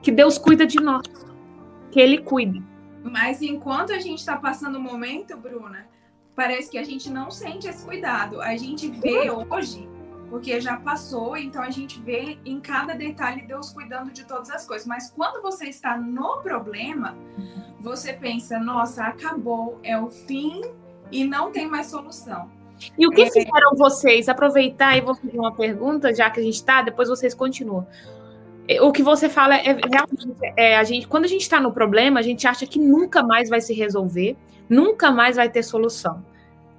[0.00, 1.02] que Deus cuida de nós.
[1.90, 2.62] Que Ele cuida.
[3.02, 5.88] Mas enquanto a gente está passando o momento, Bruna,
[6.36, 8.40] parece que a gente não sente esse cuidado.
[8.40, 9.88] A gente vê hoje
[10.32, 14.66] porque já passou, então a gente vê em cada detalhe Deus cuidando de todas as
[14.66, 14.86] coisas.
[14.86, 17.14] Mas quando você está no problema,
[17.78, 20.62] você pensa, nossa, acabou, é o fim
[21.10, 22.50] e não tem mais solução.
[22.96, 23.26] E o que é...
[23.26, 24.26] fizeram vocês?
[24.26, 27.86] Aproveitar e vou fazer uma pergunta, já que a gente está, depois vocês continuam.
[28.66, 31.74] É, o que você fala é realmente é, a gente, quando a gente está no
[31.74, 34.34] problema, a gente acha que nunca mais vai se resolver,
[34.66, 36.24] nunca mais vai ter solução.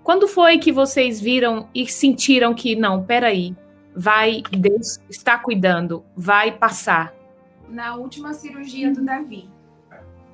[0.04, 3.56] Quando foi que vocês viram e sentiram que não, peraí,
[3.96, 7.14] vai, Deus está cuidando, vai passar?
[7.70, 9.50] Na última cirurgia do Davi,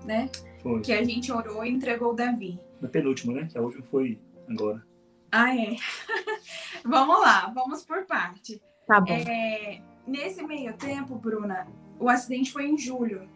[0.03, 0.29] né?
[0.63, 0.81] Foi.
[0.81, 2.59] Que a gente orou e entregou o Davi.
[2.81, 3.47] Na penúltima, né?
[3.49, 4.83] Que a última foi agora.
[5.31, 5.75] Ah, é.
[6.83, 8.59] vamos lá, vamos por parte.
[8.87, 9.13] Tá bom.
[9.13, 11.67] É, nesse meio tempo, Bruna,
[11.99, 13.29] o acidente foi em julho.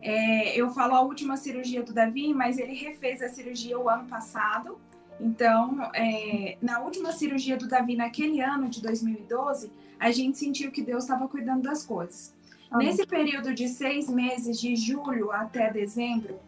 [0.00, 4.08] É, eu falo a última cirurgia do Davi, mas ele refez a cirurgia o ano
[4.08, 4.78] passado.
[5.20, 10.82] Então, é, na última cirurgia do Davi, naquele ano de 2012, a gente sentiu que
[10.82, 12.34] Deus estava cuidando das coisas.
[12.70, 12.78] Ah.
[12.78, 16.38] Nesse período de seis meses, de julho até dezembro,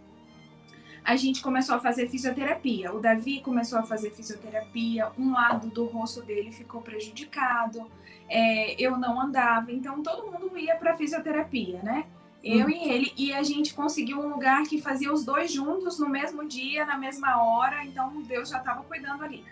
[1.05, 2.93] a gente começou a fazer fisioterapia.
[2.93, 7.89] O Davi começou a fazer fisioterapia, um lado do rosto dele ficou prejudicado,
[8.29, 12.07] é, eu não andava, então todo mundo ia para fisioterapia, né?
[12.47, 12.71] Eu hum.
[12.71, 13.13] e ele.
[13.17, 16.97] E a gente conseguiu um lugar que fazia os dois juntos no mesmo dia, na
[16.97, 17.85] mesma hora.
[17.85, 19.45] Então Deus já estava cuidando ali.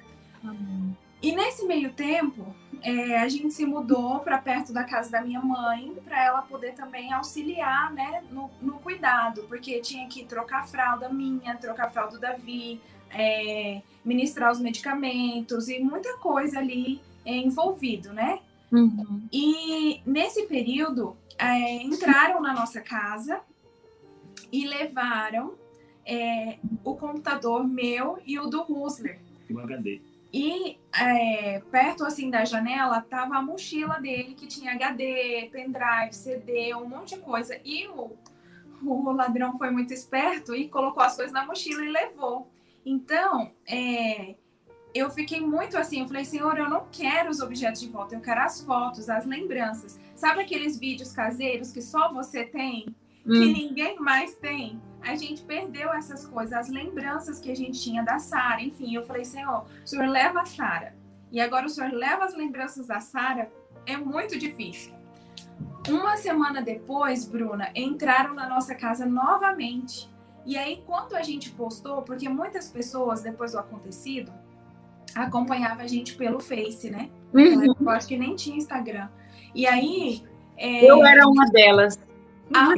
[0.45, 0.93] Hum.
[1.21, 5.41] E nesse meio tempo, é, a gente se mudou para perto da casa da minha
[5.41, 10.67] mãe, para ela poder também auxiliar né, no, no, cuidado, porque tinha que trocar a
[10.67, 12.79] fralda minha, trocar a fralda do Davi,
[13.11, 18.41] é, ministrar os medicamentos e muita coisa ali é, envolvido, né?
[18.71, 19.23] Uhum.
[19.33, 23.41] E nesse período, é, entraram na nossa casa
[24.53, 25.55] e levaram
[26.07, 29.21] é, o computador meu e o do Husler.
[29.51, 30.01] Um HD.
[30.33, 36.75] E é, perto assim da janela tava a mochila dele que tinha HD, pendrive, CD,
[36.75, 37.59] um monte de coisa.
[37.65, 38.17] E o,
[38.83, 42.51] o ladrão foi muito esperto e colocou as coisas na mochila e levou.
[42.85, 44.35] Então, é,
[44.95, 48.21] eu fiquei muito assim, eu falei, Senhor, eu não quero os objetos de volta, eu
[48.21, 49.99] quero as fotos, as lembranças.
[50.15, 52.87] Sabe aqueles vídeos caseiros que só você tem,
[53.27, 53.33] hum.
[53.33, 54.81] que ninguém mais tem?
[55.03, 58.63] A gente perdeu essas coisas, as lembranças que a gente tinha da Sara.
[58.63, 60.95] Enfim, eu falei, Senhor, o Senhor leva a Sara.
[61.33, 63.51] E agora o Senhor leva as lembranças da Sara,
[63.85, 64.95] é muito difícil.
[65.89, 70.09] Uma semana depois, Bruna, entraram na nossa casa novamente.
[70.47, 74.33] E aí, quando a gente postou, porque muitas pessoas, depois do acontecido,
[75.15, 77.11] acompanhava a gente pelo Face, né?
[77.33, 77.75] Uhum.
[77.81, 79.09] Eu acho que nem tinha Instagram.
[79.55, 80.23] E aí.
[80.57, 80.85] É...
[80.91, 81.99] Eu era uma delas.
[82.53, 82.75] Ah,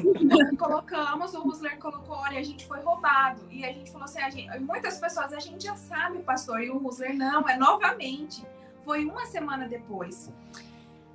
[0.57, 3.43] colocamos, o Rusler colocou, olha, a gente foi roubado.
[3.51, 6.79] E a gente falou assim, gente, muitas pessoas, a gente já sabe, pastor, e o
[6.79, 8.45] Rusler não, é novamente.
[8.85, 10.33] Foi uma semana depois.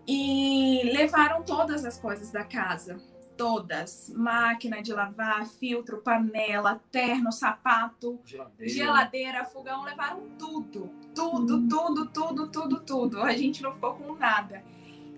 [0.06, 3.00] E levaram todas as coisas da casa
[3.42, 11.68] todas: máquina de lavar, filtro, panela, terno, sapato, geladeira, geladeira fogão, levaram tudo, tudo, hum.
[11.68, 13.22] tudo, tudo, tudo, tudo.
[13.24, 14.64] A gente não ficou com nada.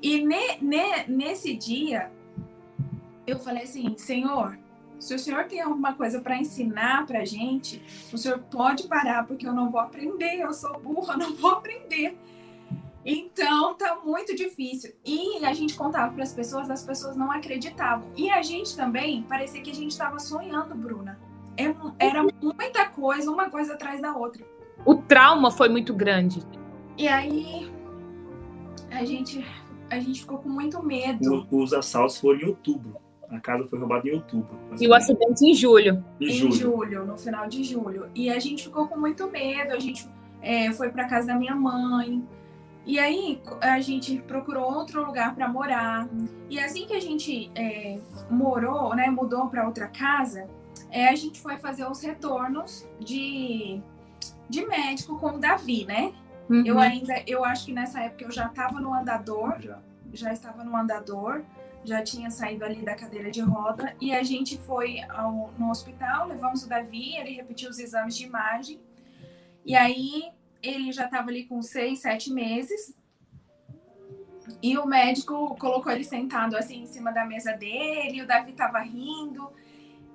[0.01, 2.09] E ne, ne, nesse dia,
[3.27, 4.57] eu falei assim: Senhor,
[4.97, 7.81] se o senhor tem alguma coisa para ensinar para gente,
[8.13, 12.17] o senhor pode parar, porque eu não vou aprender, eu sou burra, não vou aprender.
[13.05, 14.93] Então tá muito difícil.
[15.05, 18.07] E a gente contava para as pessoas, as pessoas não acreditavam.
[18.15, 21.19] E a gente também parecia que a gente estava sonhando, Bruna.
[21.57, 24.43] É era muita coisa, uma coisa atrás da outra.
[24.85, 26.41] O trauma foi muito grande.
[26.97, 27.71] E aí
[28.91, 29.45] a gente
[29.89, 31.47] a gente ficou com muito medo.
[31.51, 32.95] Os assaltos foram em outubro.
[33.29, 34.49] A casa foi roubada em outubro.
[34.79, 36.03] E o acidente em julho.
[36.19, 36.53] Em, em julho.
[36.53, 37.05] julho.
[37.05, 38.07] no final de julho.
[38.15, 39.73] E a gente ficou com muito medo.
[39.73, 40.07] A gente
[40.41, 42.23] é, foi para casa da minha mãe.
[42.85, 46.07] E aí a gente procurou outro lugar para morar.
[46.49, 50.49] E assim que a gente é, morou, né, mudou para outra casa,
[50.89, 53.81] é, a gente foi fazer os retornos de,
[54.49, 56.13] de médico com o Davi, né?
[56.49, 56.63] Uhum.
[56.65, 59.79] Eu ainda, eu acho que nessa época eu já estava no andador, já.
[60.11, 61.43] já estava no andador,
[61.85, 66.27] já tinha saído ali da cadeira de roda e a gente foi ao, no hospital,
[66.27, 68.79] levamos o Davi, ele repetiu os exames de imagem.
[69.65, 70.31] E aí
[70.63, 72.95] ele já estava ali com seis, sete meses.
[74.61, 78.79] E o médico colocou ele sentado assim em cima da mesa dele, o Davi estava
[78.79, 79.51] rindo.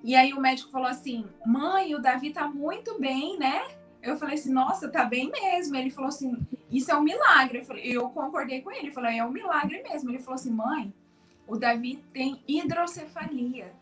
[0.03, 3.69] E aí o médico falou assim: "Mãe, o Davi tá muito bem, né?"
[4.03, 5.77] Eu falei assim: "Nossa, tá bem mesmo".
[5.77, 6.37] Ele falou assim:
[6.71, 7.59] "Isso é um milagre".
[7.59, 10.11] Eu, falei, eu concordei com ele, ele falou: "É um milagre mesmo".
[10.11, 10.95] Ele falou assim: "Mãe,
[11.47, 13.73] o Davi tem hidrocefalia".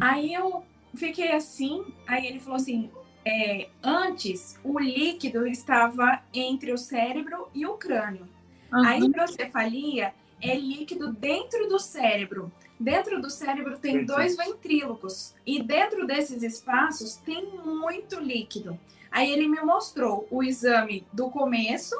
[0.00, 2.90] Aí eu fiquei assim, aí ele falou assim:
[3.24, 8.28] é, antes o líquido estava entre o cérebro e o crânio.
[8.72, 8.84] Uhum.
[8.84, 12.52] A hidrocefalia é líquido dentro do cérebro.
[12.78, 14.06] Dentro do cérebro tem Entendi.
[14.06, 18.78] dois ventrílocos e dentro desses espaços tem muito líquido.
[19.10, 21.94] Aí ele me mostrou o exame do começo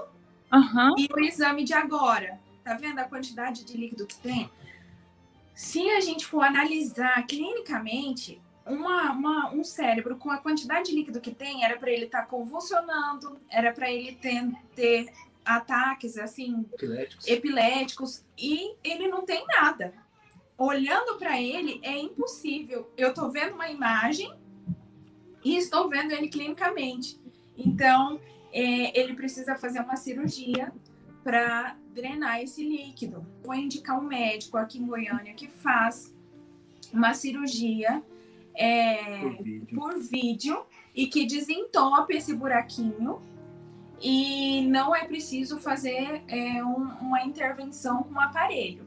[0.53, 0.95] uhum.
[0.99, 2.41] e o exame de agora.
[2.65, 4.51] Tá vendo a quantidade de líquido que tem?
[5.55, 11.21] Se a gente for analisar clinicamente, uma, uma, um cérebro com a quantidade de líquido
[11.21, 15.13] que tem, era para ele estar tá convulsionando, era para ele ter, ter
[15.45, 17.27] ataques assim epiléticos.
[17.27, 19.93] epiléticos e ele não tem nada.
[20.57, 22.91] Olhando para ele é impossível.
[22.97, 24.33] Eu estou vendo uma imagem
[25.45, 27.21] e estou vendo ele clinicamente.
[27.57, 28.21] Então
[28.53, 30.73] é, ele precisa fazer uma cirurgia
[31.25, 33.27] para drenar esse líquido.
[33.43, 36.15] Vou indicar um médico aqui em Goiânia que faz
[36.93, 38.03] uma cirurgia
[38.55, 39.67] é, por, vídeo.
[39.75, 40.63] por vídeo
[40.95, 43.21] e que desentope esse buraquinho
[44.01, 48.85] e não é preciso fazer é, um, uma intervenção com o aparelho.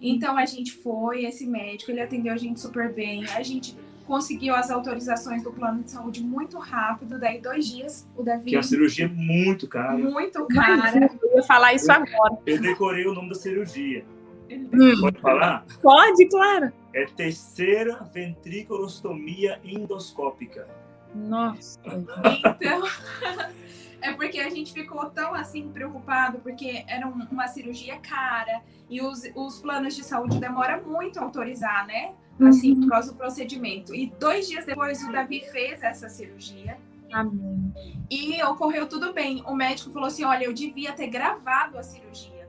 [0.00, 4.56] Então a gente foi, esse médico, ele atendeu a gente super bem, a gente conseguiu
[4.56, 8.50] as autorizações do plano de saúde muito rápido, daí dois dias o Davi.
[8.50, 9.96] Que a cirurgia é muito cara.
[9.96, 11.10] Muito cara.
[11.22, 12.38] Eu ia falar isso eu, agora.
[12.44, 14.04] Eu decorei o nome da cirurgia.
[14.50, 15.00] Hum.
[15.00, 15.64] Pode falar?
[15.80, 16.72] Pode, claro.
[16.92, 20.68] É terceira ventriculostomia endoscópica.
[21.14, 21.78] Nossa.
[21.86, 22.82] Então,
[24.00, 29.22] é porque a gente ficou tão assim preocupado, porque era uma cirurgia cara e os,
[29.34, 32.12] os planos de saúde demoram muito a autorizar, né?
[32.40, 32.80] Assim, uhum.
[32.80, 33.94] por causa do procedimento.
[33.94, 36.78] E dois dias depois, o Davi fez essa cirurgia.
[37.12, 37.72] Amém.
[38.10, 39.42] E ocorreu tudo bem.
[39.46, 42.39] O médico falou assim: olha, eu devia ter gravado a cirurgia.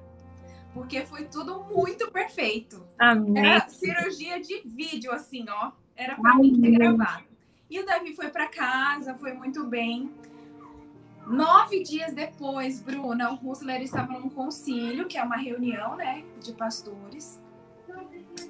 [0.73, 2.85] Porque foi tudo muito perfeito.
[2.97, 3.45] Amém.
[3.45, 5.71] Era cirurgia de vídeo, assim, ó.
[5.95, 7.25] Era para mim ter gravado.
[7.69, 10.11] E o Davi foi para casa, foi muito bem.
[11.27, 16.51] Nove dias depois, Bruna, o Russler estava num concílio, que é uma reunião, né, de
[16.53, 17.39] pastores.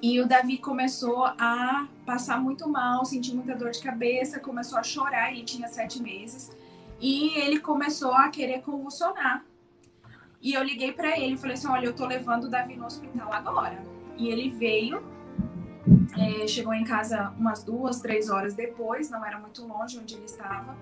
[0.00, 4.82] E o Davi começou a passar muito mal, sentir muita dor de cabeça, começou a
[4.82, 6.50] chorar, ele tinha sete meses.
[7.00, 9.44] E ele começou a querer convulsionar.
[10.42, 12.84] E eu liguei para ele e falei assim: olha, eu tô levando o Davi no
[12.84, 13.80] hospital agora.
[14.18, 15.02] E ele veio,
[16.18, 20.24] é, chegou em casa umas duas, três horas depois, não era muito longe onde ele
[20.24, 20.76] estava.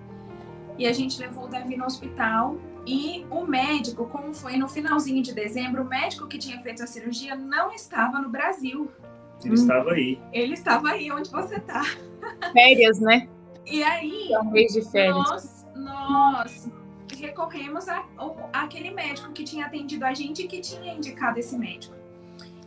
[0.77, 2.57] E a gente levou o Davi no hospital.
[2.87, 6.87] E o médico, como foi no finalzinho de dezembro, o médico que tinha feito a
[6.87, 8.89] cirurgia não estava no Brasil.
[9.43, 9.53] Ele hum.
[9.53, 10.19] estava aí.
[10.33, 11.83] Ele estava aí onde você está.
[12.51, 13.29] Férias, né?
[13.67, 15.15] E aí, é um mês de férias.
[15.15, 16.71] nós, nós
[17.21, 18.05] recorremos a,
[18.51, 21.95] aquele médico que tinha atendido a gente e que tinha indicado esse médico.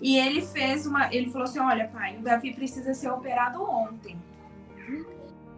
[0.01, 1.13] E ele fez uma.
[1.15, 4.17] Ele falou assim: olha, pai, o Davi precisa ser operado ontem.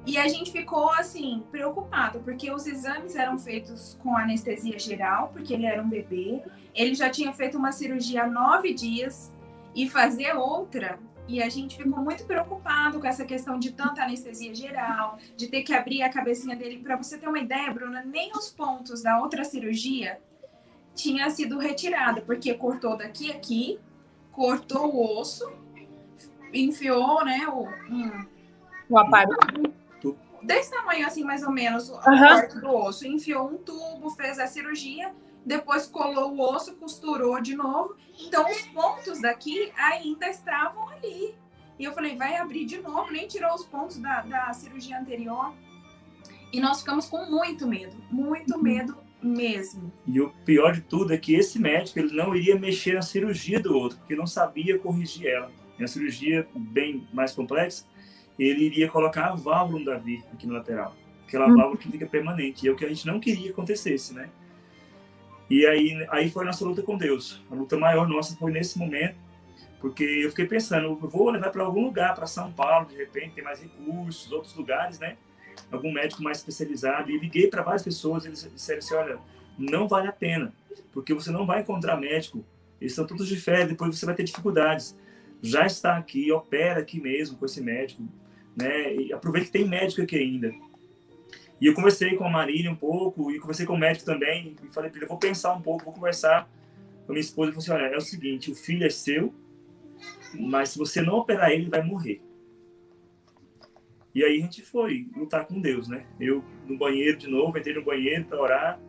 [0.07, 5.53] E a gente ficou assim, preocupado, porque os exames eram feitos com anestesia geral, porque
[5.53, 6.43] ele era um bebê.
[6.73, 9.33] Ele já tinha feito uma cirurgia há nove dias
[9.75, 10.97] e fazer outra.
[11.29, 15.63] E a gente ficou muito preocupado com essa questão de tanta anestesia geral, de ter
[15.63, 16.79] que abrir a cabecinha dele.
[16.79, 20.21] Para você ter uma ideia, Bruna, nem os pontos da outra cirurgia
[20.95, 23.79] tinha sido retirada, porque cortou daqui aqui,
[24.33, 25.53] cortou o osso,
[26.53, 28.27] enfiou, né, o, um,
[28.89, 29.37] o aparelho
[30.47, 32.19] desse tamanho assim, mais ou menos, a uhum.
[32.19, 33.07] parte do osso.
[33.07, 35.13] Enfiou um tubo, fez a cirurgia,
[35.47, 37.97] depois colou o osso, costurou de novo.
[38.21, 41.35] Então, os pontos daqui ainda estavam ali.
[41.79, 45.55] E eu falei, vai abrir de novo, nem tirou os pontos da, da cirurgia anterior.
[46.53, 48.63] E nós ficamos com muito medo, muito uhum.
[48.63, 49.93] medo mesmo.
[50.07, 53.61] E o pior de tudo é que esse médico ele não iria mexer na cirurgia
[53.61, 55.51] do outro, porque não sabia corrigir ela.
[55.79, 57.87] É uma cirurgia bem mais complexa
[58.39, 60.95] ele iria colocar a válvula no Davi aqui no lateral.
[61.27, 61.57] Aquela hum.
[61.57, 62.65] válvula que fica permanente.
[62.65, 64.29] E é o que a gente não queria que acontecesse, né?
[65.49, 67.43] E aí, aí foi a nossa luta com Deus.
[67.51, 69.17] A luta maior nossa foi nesse momento,
[69.81, 73.35] porque eu fiquei pensando, eu vou levar para algum lugar, para São Paulo, de repente,
[73.35, 75.17] tem mais recursos, outros lugares, né?
[75.71, 77.11] Algum médico mais especializado.
[77.11, 79.19] E liguei para várias pessoas, eles disseram assim: olha,
[79.57, 80.53] não vale a pena,
[80.93, 82.45] porque você não vai encontrar médico,
[82.81, 84.97] eles estão todos de férias, depois você vai ter dificuldades.
[85.43, 88.03] Já está aqui, opera aqui mesmo com esse médico,
[88.57, 88.95] né?
[88.95, 90.53] E aproveita que tem médico aqui ainda.
[91.61, 94.73] E eu conversei com a Marília um pouco, e conversei com o médico também, e
[94.73, 96.51] falei para ele, vou pensar um pouco, vou conversar
[97.07, 99.35] com a minha esposa, e falei assim, olha, é o seguinte, o filho é seu,
[100.39, 102.21] mas se você não operar ele, vai morrer.
[104.15, 106.07] E aí a gente foi lutar com Deus, né?
[106.19, 108.81] Eu no banheiro de novo, entrei no banheiro para orar,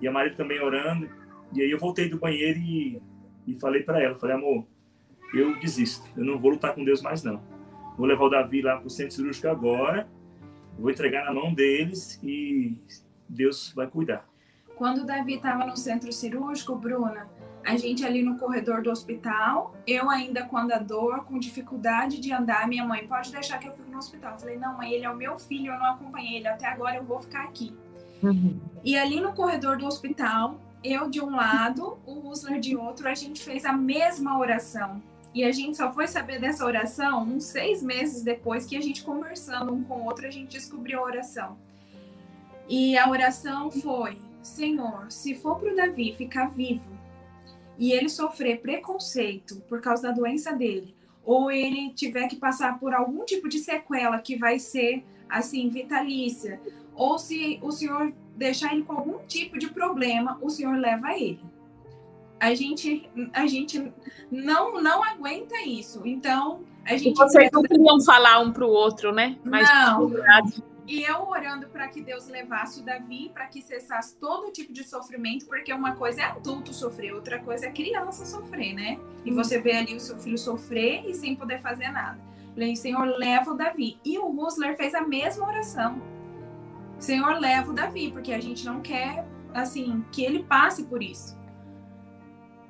[0.00, 1.08] e a Marília também orando,
[1.52, 3.00] e aí eu voltei do banheiro e,
[3.46, 4.66] e falei para ela, falei, amor,
[5.34, 7.42] eu desisto, eu não vou lutar com Deus mais não
[7.96, 10.08] Vou levar o Davi lá para o centro cirúrgico agora.
[10.78, 12.76] Vou entregar na mão deles e
[13.28, 14.28] Deus vai cuidar.
[14.76, 17.28] Quando o Davi estava no centro cirúrgico, Bruna,
[17.64, 22.68] A gente ali no corredor do hospital, eu ainda com andador, com dificuldade de andar,
[22.68, 24.32] minha mãe, pode deixar que eu fique no hospital.
[24.32, 26.96] Eu falei, não, mãe, ele é o meu filho, eu não acompanhei ele até agora,
[26.96, 27.74] eu vou ficar aqui.
[28.22, 28.60] Uhum.
[28.84, 33.14] E ali no corredor do hospital, eu de um lado, o Usler de outro, a
[33.14, 35.02] gente fez a mesma oração.
[35.34, 39.02] E a gente só foi saber dessa oração uns seis meses depois que a gente
[39.02, 41.58] conversando um com o outro, a gente descobriu a oração.
[42.68, 46.88] E a oração foi: Senhor, se for para o Davi ficar vivo
[47.76, 50.94] e ele sofrer preconceito por causa da doença dele,
[51.24, 56.60] ou ele tiver que passar por algum tipo de sequela que vai ser assim vitalícia,
[56.94, 61.40] ou se o Senhor deixar ele com algum tipo de problema, o Senhor leva ele.
[62.44, 63.90] A gente, a gente
[64.30, 66.02] não, não aguenta isso.
[66.04, 67.14] Então, a gente.
[67.14, 69.38] E vocês não queriam falar um para o outro, né?
[69.42, 70.12] Mas não.
[70.86, 74.84] E eu orando para que Deus levasse o Davi, para que cessasse todo tipo de
[74.84, 78.98] sofrimento, porque uma coisa é adulto sofrer, outra coisa é criança sofrer, né?
[79.24, 79.34] E hum.
[79.34, 82.20] você vê ali o seu filho sofrer e sem poder fazer nada.
[82.52, 83.98] Falei, Senhor, leva o Davi.
[84.04, 86.02] E o Husler fez a mesma oração.
[86.98, 91.42] Senhor, leva o Davi, porque a gente não quer, assim, que ele passe por isso.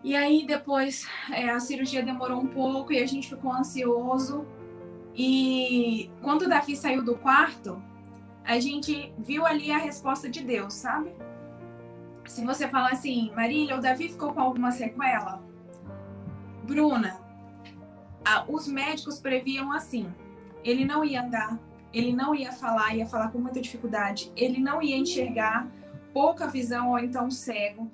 [0.05, 4.47] E aí depois é, a cirurgia demorou um pouco e a gente ficou ansioso.
[5.17, 7.83] E quando o Davi saiu do quarto,
[8.45, 11.15] a gente viu ali a resposta de Deus, sabe?
[12.27, 15.43] Se você falar assim, Marília, o Davi ficou com alguma sequela?
[16.65, 17.19] Bruna,
[18.23, 20.13] a, os médicos previam assim:
[20.63, 21.59] ele não ia andar,
[21.95, 25.67] ele não ia falar, ia falar com muita dificuldade, ele não ia enxergar,
[26.13, 27.91] pouca visão ou então cego.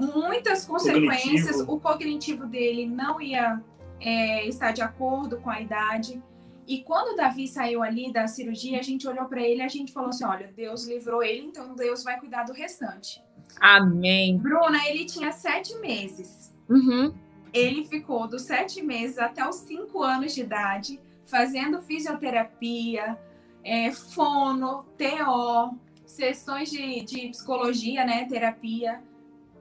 [0.00, 1.72] Muitas consequências, cognitivo.
[1.72, 3.62] o cognitivo dele não ia
[4.00, 6.22] é, estar de acordo com a idade.
[6.66, 9.68] E quando o Davi saiu ali da cirurgia, a gente olhou para ele e a
[9.68, 13.22] gente falou assim: olha, Deus livrou ele, então Deus vai cuidar do restante.
[13.60, 14.38] Amém.
[14.38, 16.54] Bruna, ele tinha sete meses.
[16.68, 17.12] Uhum.
[17.52, 23.18] Ele ficou dos sete meses até os cinco anos de idade, fazendo fisioterapia,
[23.64, 29.02] é, fono, TO, sessões de, de psicologia, né, terapia.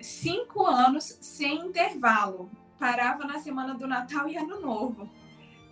[0.02, 2.50] Cinco anos sem intervalo.
[2.78, 5.10] Parava na semana do Natal e Ano Novo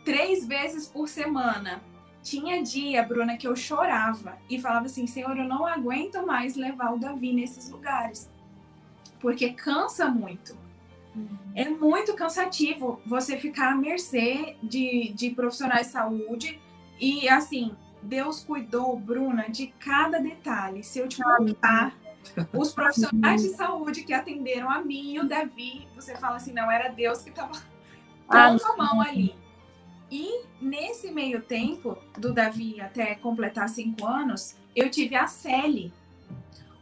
[0.08, 1.82] três vezes por semana.
[2.24, 6.94] Tinha dia, Bruna, que eu chorava e falava assim: Senhor, eu não aguento mais levar
[6.94, 8.30] o Davi nesses lugares,
[9.20, 10.58] porque cansa muito.
[11.14, 11.28] Uhum.
[11.54, 16.60] É muito cansativo você ficar à mercê de, de profissionais de saúde.
[17.00, 20.84] E assim, Deus cuidou, Bruna, de cada detalhe.
[20.84, 21.94] Se eu te contar,
[22.54, 26.72] os profissionais de saúde que atenderam a mim e o Davi, você fala assim: não,
[26.72, 27.52] era Deus que estava
[28.28, 29.36] pondo a mão ali.
[30.10, 35.92] E nesse meio tempo, do Davi até completar cinco anos, eu tive a Sally.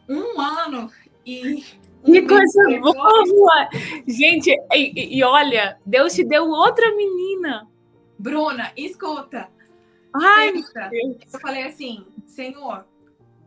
[0.07, 0.91] Um ano
[1.25, 1.63] e.
[2.05, 3.67] Que coisa boa!
[4.07, 7.67] Gente, e, e, olha, Deus te deu outra menina.
[8.19, 9.49] Bruna, escuta.
[10.13, 10.53] Ai,
[11.33, 12.85] eu falei assim, Senhor,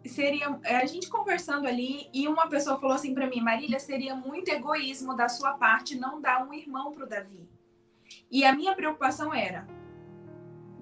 [0.04, 4.48] seria a gente conversando ali e uma pessoa falou assim para mim, Marília, seria muito
[4.48, 7.48] egoísmo da sua parte não dar um irmão para o Davi.
[8.30, 9.66] E a minha preocupação era: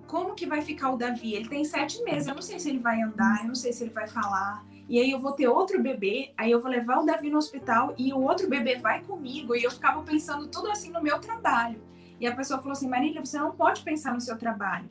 [0.06, 1.34] como que vai ficar o Davi?
[1.34, 3.84] Ele tem sete meses, eu não sei se ele vai andar, eu não sei se
[3.84, 4.64] ele vai falar.
[4.88, 7.94] E aí eu vou ter outro bebê, aí eu vou levar o Davi no hospital
[7.98, 9.54] e o outro bebê vai comigo.
[9.56, 11.82] E eu ficava pensando tudo assim no meu trabalho.
[12.20, 14.88] E a pessoa falou assim: Marília, você não pode pensar no seu trabalho.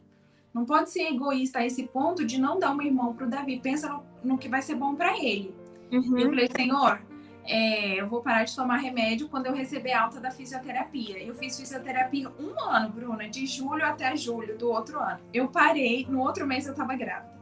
[0.56, 3.60] Não pode ser egoísta a esse ponto de não dar um irmão para o Davi.
[3.60, 5.54] Pensa no, no, que vai ser bom para ele.
[5.92, 6.18] Uhum.
[6.18, 7.02] Eu falei, Senhor,
[7.44, 11.22] é, eu vou parar de tomar remédio quando eu receber alta da fisioterapia.
[11.22, 15.20] Eu fiz fisioterapia um ano, Bruna, de julho até julho do outro ano.
[15.34, 17.36] Eu parei, no outro mês eu estava grávida.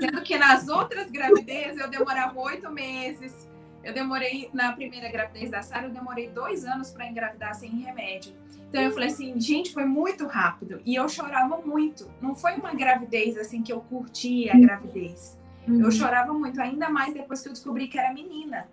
[0.00, 3.45] Sendo que nas outras gravidezes eu demorava oito meses.
[3.86, 8.34] Eu demorei, na primeira gravidez da Sara, eu demorei dois anos para engravidar sem remédio.
[8.68, 10.80] Então eu falei assim, gente, foi muito rápido.
[10.84, 12.10] E eu chorava muito.
[12.20, 15.38] Não foi uma gravidez assim que eu curti a gravidez.
[15.68, 15.90] Eu uhum.
[15.92, 18.68] chorava muito, ainda mais depois que eu descobri que era menina.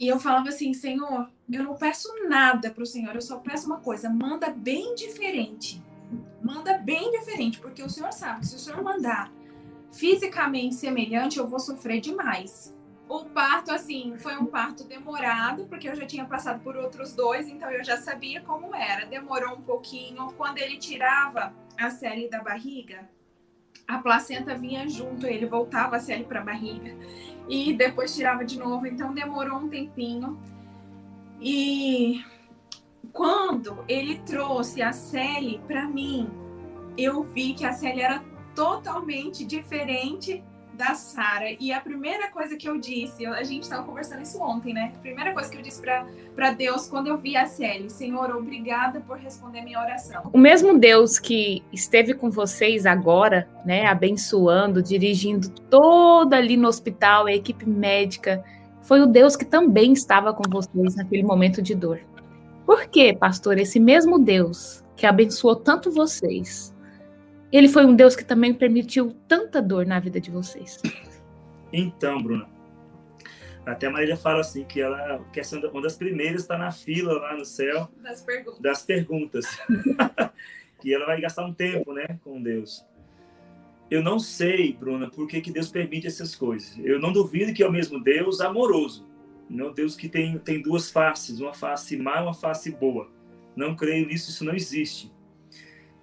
[0.00, 3.66] E eu falava assim, Senhor, eu não peço nada para o Senhor, eu só peço
[3.66, 5.82] uma coisa, manda bem diferente.
[6.42, 9.30] Manda bem diferente, porque o Senhor sabe que se o Senhor mandar
[9.92, 12.75] fisicamente semelhante, eu vou sofrer demais.
[13.08, 17.48] O parto, assim, foi um parto demorado, porque eu já tinha passado por outros dois,
[17.48, 19.06] então eu já sabia como era.
[19.06, 20.32] Demorou um pouquinho.
[20.36, 23.08] Quando ele tirava a série da barriga,
[23.86, 26.96] a placenta vinha junto, ele voltava a série para a barriga
[27.48, 30.36] e depois tirava de novo, então demorou um tempinho.
[31.40, 32.24] E
[33.12, 36.28] quando ele trouxe a Sally para mim,
[36.98, 38.24] eu vi que a Sally era
[38.54, 40.42] totalmente diferente
[40.76, 41.56] da Sara.
[41.58, 44.92] E a primeira coisa que eu disse, a gente estava conversando isso ontem, né?
[44.94, 49.00] A primeira coisa que eu disse para Deus quando eu vi a Célia, Senhor, obrigada
[49.00, 50.30] por responder minha oração.
[50.32, 57.26] O mesmo Deus que esteve com vocês agora, né, abençoando, dirigindo toda ali no hospital,
[57.26, 58.44] a equipe médica,
[58.82, 62.00] foi o Deus que também estava com vocês naquele momento de dor.
[62.64, 66.74] Por que, pastor, esse mesmo Deus que abençoou tanto vocês,
[67.52, 70.80] ele foi um Deus que também permitiu tanta dor na vida de vocês.
[71.72, 72.48] Então, Bruna,
[73.64, 77.14] até a Marília fala assim que ela quer ser uma das primeiras está na fila
[77.14, 78.60] lá no céu das perguntas.
[78.60, 79.46] Das perguntas.
[80.80, 82.84] que ela vai gastar um tempo, né, com Deus.
[83.88, 86.76] Eu não sei, Bruna, por que, que Deus permite essas coisas.
[86.78, 89.06] Eu não duvido que é o mesmo Deus amoroso.
[89.48, 93.08] Não Deus que tem, tem duas faces, uma face má e uma face boa.
[93.54, 95.14] Não creio nisso, isso não existe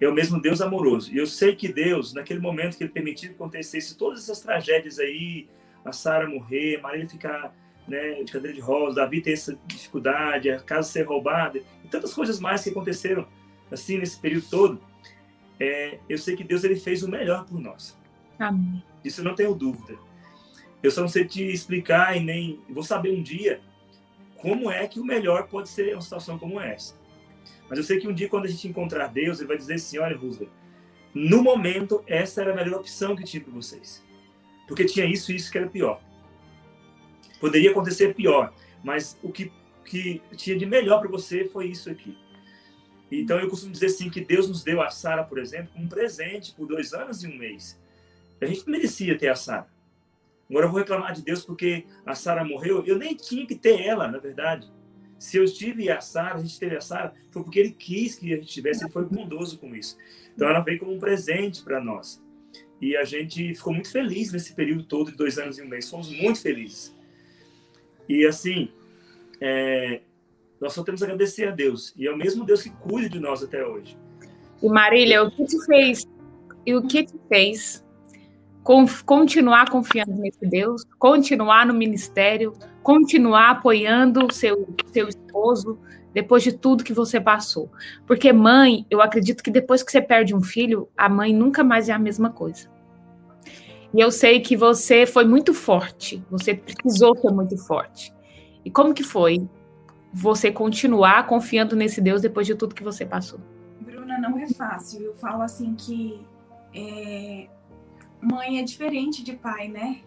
[0.04, 1.12] é o mesmo Deus amoroso.
[1.12, 4.98] E eu sei que Deus, naquele momento que ele permitiu que acontecesse todas essas tragédias
[4.98, 5.48] aí,
[5.84, 7.54] a Sara morrer, a Maria ficar
[7.86, 12.14] né, de cadeira de rosa, Davi ter essa dificuldade, a casa ser roubada, e tantas
[12.14, 13.26] coisas mais que aconteceram
[13.70, 14.80] assim nesse período todo,
[15.60, 17.98] é, eu sei que Deus ele fez o melhor por nós.
[18.38, 18.82] Amém.
[19.04, 19.96] Isso eu não tenho dúvida.
[20.82, 23.60] Eu só não sei te explicar e nem vou saber um dia
[24.36, 26.94] como é que o melhor pode ser uma situação como essa.
[27.68, 29.98] Mas eu sei que um dia, quando a gente encontrar Deus, ele vai dizer assim:
[29.98, 30.46] olha, Rusda,
[31.14, 34.04] no momento, essa era a melhor opção que tinha para vocês.
[34.66, 36.00] Porque tinha isso e isso que era pior.
[37.40, 38.52] Poderia acontecer pior,
[38.82, 39.52] mas o que,
[39.84, 42.16] que tinha de melhor para você foi isso aqui.
[43.10, 46.54] Então eu costumo dizer assim que Deus nos deu a Sara, por exemplo, um presente
[46.54, 47.78] por dois anos e um mês.
[48.40, 49.68] A gente merecia ter a Sara.
[50.48, 52.84] Agora eu vou reclamar de Deus porque a Sara morreu.
[52.84, 54.70] Eu nem tinha que ter ela, na verdade.
[55.24, 58.30] Se eu tive a Sara, a gente teve a Sara, foi porque ele quis que
[58.30, 59.96] a gente tivesse, ele foi bondoso com isso.
[60.34, 62.22] Então ela veio como um presente para nós.
[62.78, 65.88] E a gente ficou muito feliz nesse período todo de dois anos e um mês.
[65.88, 66.94] Fomos muito felizes.
[68.06, 68.68] E assim,
[69.40, 70.02] é,
[70.60, 71.94] nós só temos a agradecer a Deus.
[71.96, 73.96] E é o mesmo Deus que cuida de nós até hoje.
[74.62, 76.06] E Marília, o que te fez?
[76.66, 77.82] E o que te fez
[79.06, 82.52] continuar confiando nesse Deus, continuar no ministério,
[82.84, 85.78] continuar apoiando seu seu esposo
[86.12, 87.68] depois de tudo que você passou.
[88.06, 91.88] Porque mãe, eu acredito que depois que você perde um filho, a mãe nunca mais
[91.88, 92.72] é a mesma coisa.
[93.92, 98.14] E eu sei que você foi muito forte, você precisou ser muito forte.
[98.64, 99.48] E como que foi
[100.12, 103.40] você continuar confiando nesse Deus depois de tudo que você passou?
[103.80, 105.02] Bruna, não é fácil.
[105.02, 106.20] Eu falo assim que
[106.74, 107.48] é,
[108.20, 110.00] mãe é diferente de pai, né?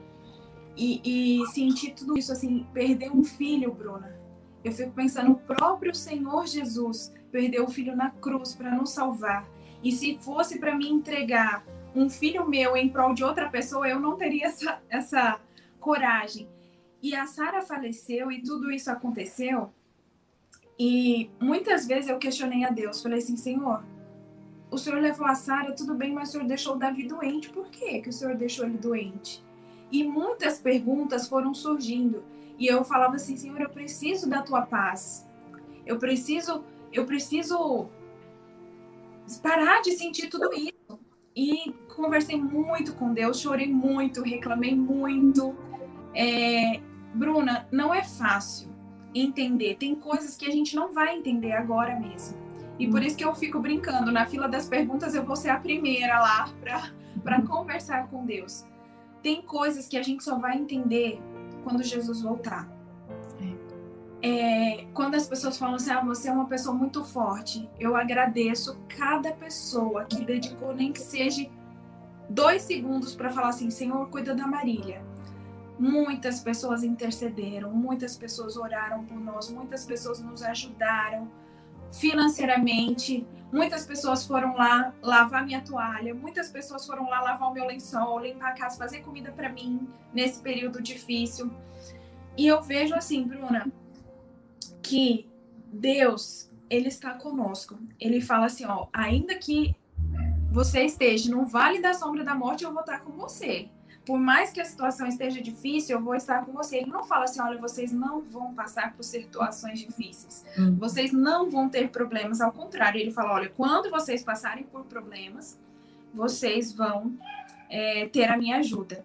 [0.77, 4.15] E, e sentir tudo isso, assim, perder um filho, Bruna.
[4.63, 9.47] Eu fico pensando, o próprio Senhor Jesus perdeu o filho na cruz para nos salvar.
[9.83, 11.65] E se fosse para me entregar
[11.95, 15.39] um filho meu em prol de outra pessoa, eu não teria essa, essa
[15.79, 16.47] coragem.
[17.01, 19.71] E a Sara faleceu e tudo isso aconteceu.
[20.77, 23.83] E muitas vezes eu questionei a Deus, falei assim, Senhor,
[24.69, 27.49] o senhor levou a Sara, tudo bem, mas o senhor deixou o Davi doente.
[27.49, 29.43] Por que que o senhor deixou ele doente?
[29.91, 32.23] E muitas perguntas foram surgindo.
[32.57, 35.27] E eu falava assim, Senhor, eu preciso da tua paz.
[35.85, 37.87] Eu preciso, eu preciso
[39.41, 40.99] parar de sentir tudo isso.
[41.35, 45.55] E conversei muito com Deus, chorei muito, reclamei muito.
[46.13, 46.81] É,
[47.13, 48.69] Bruna, não é fácil
[49.13, 49.75] entender.
[49.75, 52.37] Tem coisas que a gente não vai entender agora mesmo.
[52.79, 54.11] E por isso que eu fico brincando.
[54.11, 56.49] Na fila das perguntas, eu vou ser a primeira lá
[57.23, 58.65] para conversar com Deus.
[59.21, 61.21] Tem coisas que a gente só vai entender
[61.63, 62.77] quando Jesus voltar.
[64.21, 68.75] É, quando as pessoas falam assim, ah, você é uma pessoa muito forte, eu agradeço
[68.89, 71.47] cada pessoa que dedicou nem que seja
[72.29, 75.05] dois segundos para falar assim, Senhor, cuida da Marília.
[75.77, 81.29] Muitas pessoas intercederam, muitas pessoas oraram por nós, muitas pessoas nos ajudaram
[81.91, 83.25] financeiramente.
[83.51, 88.19] Muitas pessoas foram lá lavar minha toalha, muitas pessoas foram lá lavar o meu lençol,
[88.19, 91.51] limpar a casa, fazer comida para mim nesse período difícil.
[92.37, 93.71] E eu vejo assim, Bruna,
[94.81, 95.27] que
[95.65, 97.79] Deus, ele está conosco.
[97.99, 99.75] Ele fala assim, ó, ainda que
[100.51, 103.69] você esteja no vale da sombra da morte, eu vou estar com você
[104.07, 106.77] por mais que a situação esteja difícil, eu vou estar com você.
[106.77, 110.45] Ele não fala assim, olha, vocês não vão passar por situações difíceis.
[110.57, 110.77] Hum.
[110.79, 112.39] Vocês não vão ter problemas.
[112.39, 115.59] Ao contrário, ele fala, olha, quando vocês passarem por problemas,
[116.13, 117.17] vocês vão
[117.69, 119.03] é, ter a minha ajuda.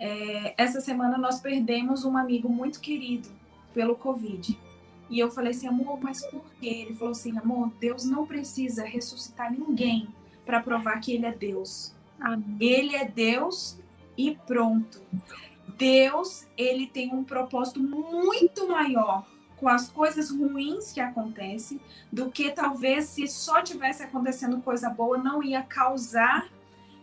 [0.00, 3.28] É, essa semana nós perdemos um amigo muito querido
[3.74, 4.58] pelo Covid.
[5.10, 6.86] E eu falei assim, amor, mas por quê?
[6.86, 10.08] Ele falou assim, amor, Deus não precisa ressuscitar ninguém
[10.46, 11.92] para provar que ele é Deus.
[12.18, 12.56] Amém.
[12.58, 13.77] Ele é Deus
[14.18, 15.00] e pronto.
[15.78, 19.24] Deus, ele tem um propósito muito maior
[19.56, 21.80] com as coisas ruins que acontecem
[22.12, 26.48] do que talvez se só tivesse acontecendo coisa boa não ia causar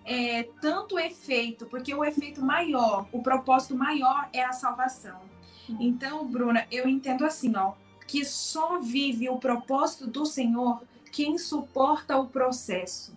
[0.03, 5.19] é, tanto efeito, porque o efeito maior, o propósito maior é a salvação.
[5.79, 7.73] Então, Bruna, eu entendo assim, ó,
[8.05, 13.14] que só vive o propósito do Senhor quem suporta o processo.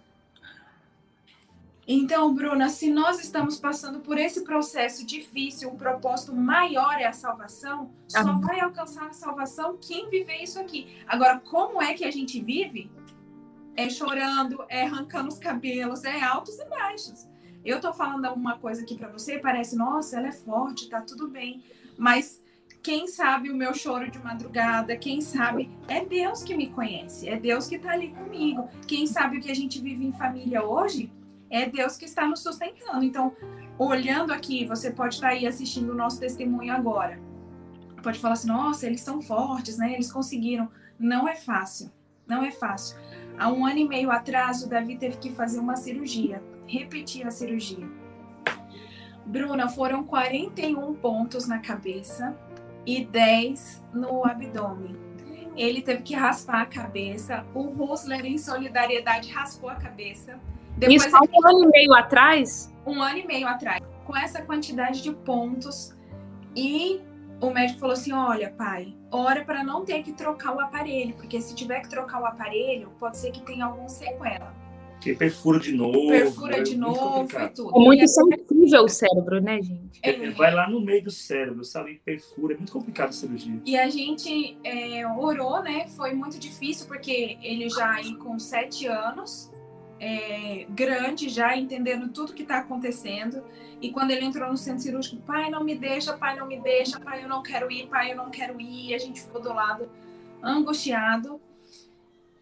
[1.90, 7.14] Então, Bruna, se nós estamos passando por esse processo difícil, o propósito maior é a
[7.14, 10.98] salvação, só vai alcançar a salvação quem viver isso aqui.
[11.06, 12.90] Agora, como é que a gente vive?
[13.74, 17.26] É chorando, é arrancando os cabelos, é altos e baixos.
[17.64, 21.26] Eu tô falando uma coisa aqui para você, parece, nossa, ela é forte, tá tudo
[21.26, 21.64] bem.
[21.96, 22.42] Mas
[22.82, 27.38] quem sabe o meu choro de madrugada, quem sabe é Deus que me conhece, é
[27.38, 28.68] Deus que está ali comigo.
[28.86, 31.10] Quem sabe o que a gente vive em família hoje
[31.50, 33.04] é Deus que está nos sustentando.
[33.04, 33.34] Então,
[33.78, 37.20] olhando aqui, você pode estar aí assistindo o nosso testemunho agora.
[38.02, 39.92] Pode falar assim: nossa, eles são fortes, né?
[39.92, 40.68] Eles conseguiram.
[40.98, 41.90] Não é fácil,
[42.26, 42.96] não é fácil.
[43.38, 47.30] Há um ano e meio atrás, o Davi teve que fazer uma cirurgia, repetir a
[47.30, 47.88] cirurgia.
[49.24, 52.36] Bruna, foram 41 pontos na cabeça
[52.84, 54.96] e 10 no abdômen.
[55.54, 57.44] Ele teve que raspar a cabeça.
[57.52, 60.40] O Rosler, em solidariedade, raspou a cabeça.
[60.78, 62.72] Depois Isso um ano e meio atrás?
[62.86, 63.82] Um ano e meio atrás.
[64.06, 65.94] Com essa quantidade de pontos.
[66.54, 67.00] E
[67.40, 71.40] o médico falou assim: olha, pai, ora para não ter que trocar o aparelho, porque
[71.40, 74.54] se tiver que trocar o aparelho, pode ser que tenha alguma sequela.
[75.00, 76.08] Que perfura de novo.
[76.08, 76.62] Perfura né?
[76.62, 77.70] de novo e tudo.
[77.70, 80.00] É muito sensível o cérebro, né, gente?
[80.02, 82.00] É, vai lá no meio do cérebro, sabe?
[82.04, 82.54] Perfura.
[82.54, 83.60] É muito complicado a cirurgia.
[83.64, 85.86] E a gente é, orou, né?
[85.88, 89.52] Foi muito difícil, porque ele já aí com sete anos,
[90.00, 93.42] é, grande já, entendendo tudo que está acontecendo.
[93.80, 96.98] E quando ele entrou no centro cirúrgico, pai, não me deixa, pai, não me deixa,
[96.98, 98.90] pai, eu não quero ir, pai, eu não quero ir.
[98.90, 99.88] E a gente ficou do lado
[100.42, 101.40] angustiado.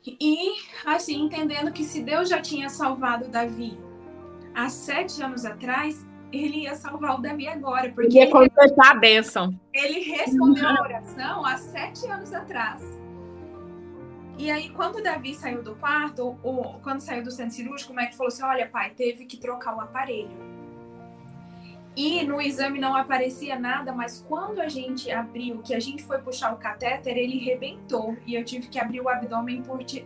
[0.06, 0.54] E,
[0.84, 3.76] assim, entendendo que se Deus já tinha salvado Davi
[4.54, 7.90] há sete anos atrás, ele ia salvar o Davi agora.
[7.92, 9.58] Porque ia completar a bênção.
[9.72, 12.82] Ele respondeu a oração há sete anos atrás.
[14.38, 17.96] E aí, quando o Davi saiu do quarto, ou quando saiu do centro cirúrgico, o
[17.96, 20.56] médico falou assim: Olha, pai, teve que trocar o aparelho.
[21.96, 26.18] E no exame não aparecia nada, mas quando a gente abriu, que a gente foi
[26.18, 29.64] puxar o catéter, ele rebentou e eu tive que abrir o abdômen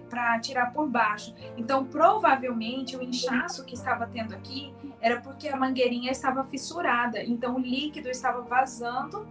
[0.09, 1.35] para tirar por baixo.
[1.57, 7.57] Então, provavelmente o inchaço que estava tendo aqui era porque a mangueirinha estava fissurada, então
[7.57, 9.27] o líquido estava vazando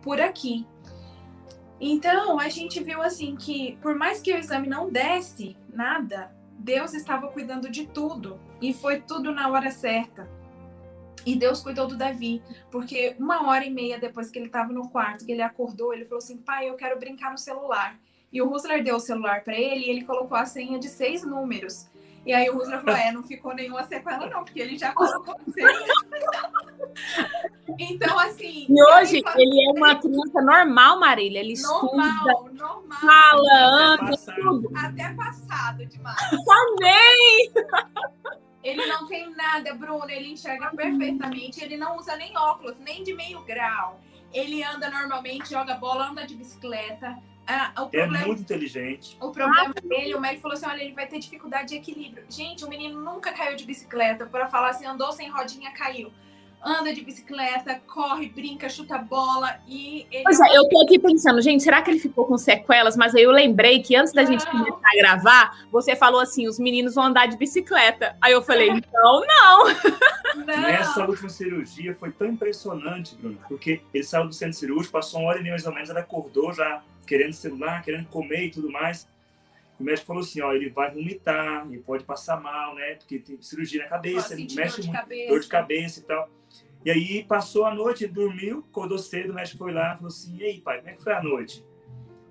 [0.00, 0.66] por aqui.
[1.80, 6.92] Então, a gente viu assim que por mais que o exame não desse nada, Deus
[6.92, 10.28] estava cuidando de tudo e foi tudo na hora certa.
[11.24, 14.88] E Deus cuidou do Davi, porque uma hora e meia depois que ele estava no
[14.90, 17.98] quarto, que ele acordou, ele falou assim: pai, eu quero brincar no celular.
[18.32, 21.24] E o Rusler deu o celular para ele e ele colocou a senha de seis
[21.24, 21.89] números.
[22.24, 25.36] E aí o Rusler falou: é, não ficou nenhuma sequela, não, porque ele já colocou
[25.52, 25.68] senha.
[27.78, 28.66] então, assim.
[28.68, 31.40] E hoje ele, ele é uma criança normal, Marília.
[31.40, 33.00] Ele normal, estuda, normal.
[33.00, 34.70] Fala, anda, tudo.
[34.76, 36.20] Até passado demais.
[36.44, 37.52] Também!
[38.62, 40.10] Ele não tem nada, Bruno.
[40.10, 41.64] Ele enxerga perfeitamente.
[41.64, 43.98] Ele não usa nem óculos, nem de meio grau.
[44.32, 47.18] Ele anda normalmente, joga bola, anda de bicicleta.
[47.46, 49.16] Ah, o é problema, é muito inteligente.
[49.20, 52.24] O problema dele, o médico falou assim: olha, ele vai ter dificuldade de equilíbrio.
[52.28, 54.26] Gente, o menino nunca caiu de bicicleta.
[54.26, 56.12] Para falar assim, andou sem rodinha, caiu
[56.62, 60.24] anda de bicicleta, corre, brinca, chuta bola e ele...
[60.24, 62.96] Pois é, eu tô aqui pensando, gente, será que ele ficou com sequelas?
[62.96, 64.30] Mas aí eu lembrei que antes da não.
[64.30, 68.16] gente começar a gravar, você falou assim, os meninos vão andar de bicicleta.
[68.20, 69.66] Aí eu falei, então não.
[70.44, 70.62] não.
[70.62, 75.30] Nessa última cirurgia foi tão impressionante, Bruno, porque ele saiu do centro cirúrgico, passou uma
[75.30, 78.70] hora e meia mais ou menos, ele acordou já querendo celular, querendo comer e tudo
[78.70, 79.08] mais.
[79.80, 82.94] O médico falou assim, ó, ele vai vomitar, ele pode passar mal, né?
[82.94, 86.30] Porque tem cirurgia na cabeça, ele mexe dor de, dor de cabeça e tal.
[86.84, 90.44] E aí passou a noite, dormiu, acordou cedo, o médico foi lá, falou assim, e
[90.44, 91.64] aí, pai, como é que foi a noite?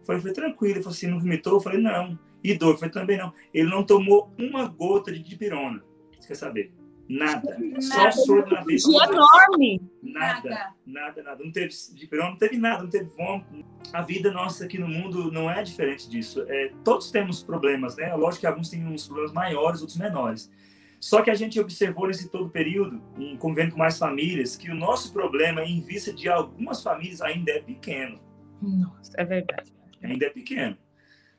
[0.04, 1.56] Foi, foi tranquilo, ele falou assim, não vomitou?
[1.56, 2.18] Eu falei, não.
[2.42, 2.78] E dor?
[2.78, 3.34] Foi também não.
[3.54, 5.84] Ele não tomou uma gota de dipirona.
[6.18, 6.72] Você quer saber?
[7.10, 7.58] Nada.
[7.58, 7.82] nada.
[7.82, 8.84] Só soro na vez.
[8.86, 9.82] enorme.
[10.04, 11.44] Nada, nada, nada, nada.
[11.44, 11.74] Não teve
[12.12, 13.66] não teve nada, não teve vômito.
[13.92, 16.46] A vida nossa aqui no mundo não é diferente disso.
[16.48, 18.14] É, todos temos problemas, né?
[18.14, 20.52] Lógico que alguns têm uns problemas maiores, outros menores.
[21.00, 24.76] Só que a gente observou nesse todo período, em convivendo com mais famílias, que o
[24.76, 28.20] nosso problema, em vista de algumas famílias, ainda é pequeno.
[28.62, 29.74] Nossa, é verdade.
[30.04, 30.78] Ainda é pequeno.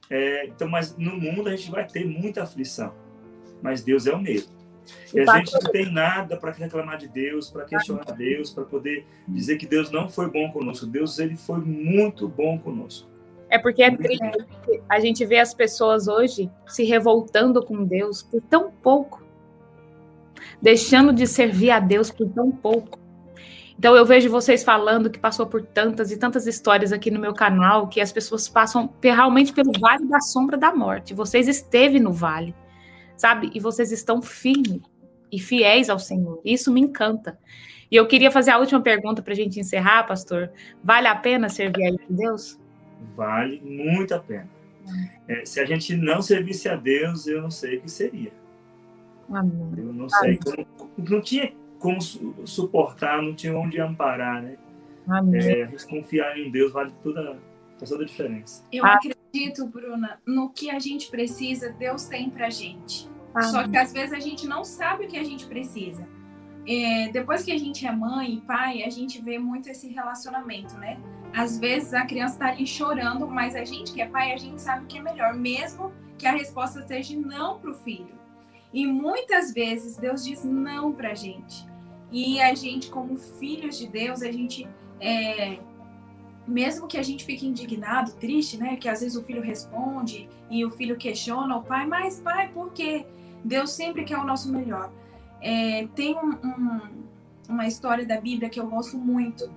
[0.08, 2.92] É, então, mas no mundo a gente vai ter muita aflição.
[3.62, 4.59] Mas Deus é o mesmo.
[5.12, 9.06] E a gente não tem nada para reclamar de Deus, para questionar Deus, para poder
[9.26, 10.86] dizer que Deus não foi bom conosco.
[10.86, 13.08] Deus ele foi muito bom conosco.
[13.48, 14.20] É porque é triste.
[14.88, 19.22] A gente vê as pessoas hoje se revoltando com Deus por tão pouco,
[20.62, 23.00] deixando de servir a Deus por tão pouco.
[23.76, 27.32] Então eu vejo vocês falando que passou por tantas e tantas histórias aqui no meu
[27.32, 31.14] canal que as pessoas passam realmente pelo vale da sombra da morte.
[31.14, 32.54] Vocês esteve no vale,
[33.20, 33.50] sabe?
[33.54, 34.80] E vocês estão firmes
[35.30, 36.40] e fiéis ao Senhor.
[36.42, 37.38] Isso me encanta.
[37.90, 40.50] E eu queria fazer a última pergunta para a gente encerrar, pastor.
[40.82, 42.58] Vale a pena servir a Deus?
[43.14, 44.48] Vale muito a pena.
[45.28, 48.32] É, se a gente não servisse a Deus, eu não sei o que seria.
[49.30, 49.72] Amém.
[49.76, 50.38] Eu não sei.
[50.38, 50.66] Como,
[50.96, 54.56] não tinha como suportar, não tinha onde amparar, né?
[55.06, 55.40] Amém.
[55.40, 57.38] É, confiar em Deus vale toda,
[57.78, 58.64] toda a diferença.
[58.72, 58.98] Eu ah.
[59.30, 63.08] Acredito, Bruna, no que a gente precisa, Deus tem pra gente.
[63.42, 66.06] Só que às vezes a gente não sabe o que a gente precisa.
[66.66, 70.76] É, depois que a gente é mãe e pai, a gente vê muito esse relacionamento,
[70.76, 70.98] né?
[71.32, 74.60] Às vezes a criança está ali chorando, mas a gente que é pai, a gente
[74.60, 78.18] sabe que é melhor, mesmo que a resposta seja não para o filho.
[78.72, 81.66] E muitas vezes Deus diz não para a gente.
[82.10, 84.68] E a gente, como filhos de Deus, a gente,
[85.00, 85.60] é,
[86.50, 88.76] mesmo que a gente fique indignado, triste, né?
[88.76, 92.72] Que às vezes o filho responde e o filho questiona o pai, mas pai, por
[92.72, 93.06] quê?
[93.44, 94.92] Deus sempre quer o nosso melhor.
[95.40, 96.80] É, tem um, um,
[97.48, 99.50] uma história da Bíblia que eu gosto muito,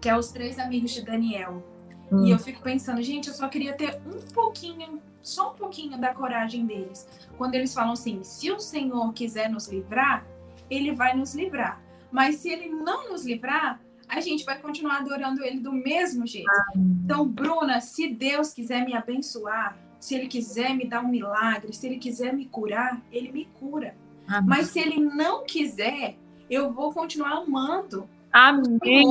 [0.00, 1.62] que é os três amigos de Daniel.
[2.10, 2.26] Hum.
[2.26, 6.14] E eu fico pensando, gente, eu só queria ter um pouquinho, só um pouquinho da
[6.14, 7.08] coragem deles.
[7.36, 10.26] Quando eles falam assim: se o Senhor quiser nos livrar,
[10.70, 11.82] ele vai nos livrar.
[12.10, 16.50] Mas se ele não nos livrar, a gente vai continuar adorando ele do mesmo jeito.
[16.76, 21.86] Então, Bruna, se Deus quiser me abençoar, se ele quiser me dar um milagre, se
[21.86, 23.96] ele quiser me curar, ele me cura.
[24.26, 24.48] Amém.
[24.48, 26.16] Mas se ele não quiser,
[26.50, 28.08] eu vou continuar amando.
[28.32, 29.04] Amém.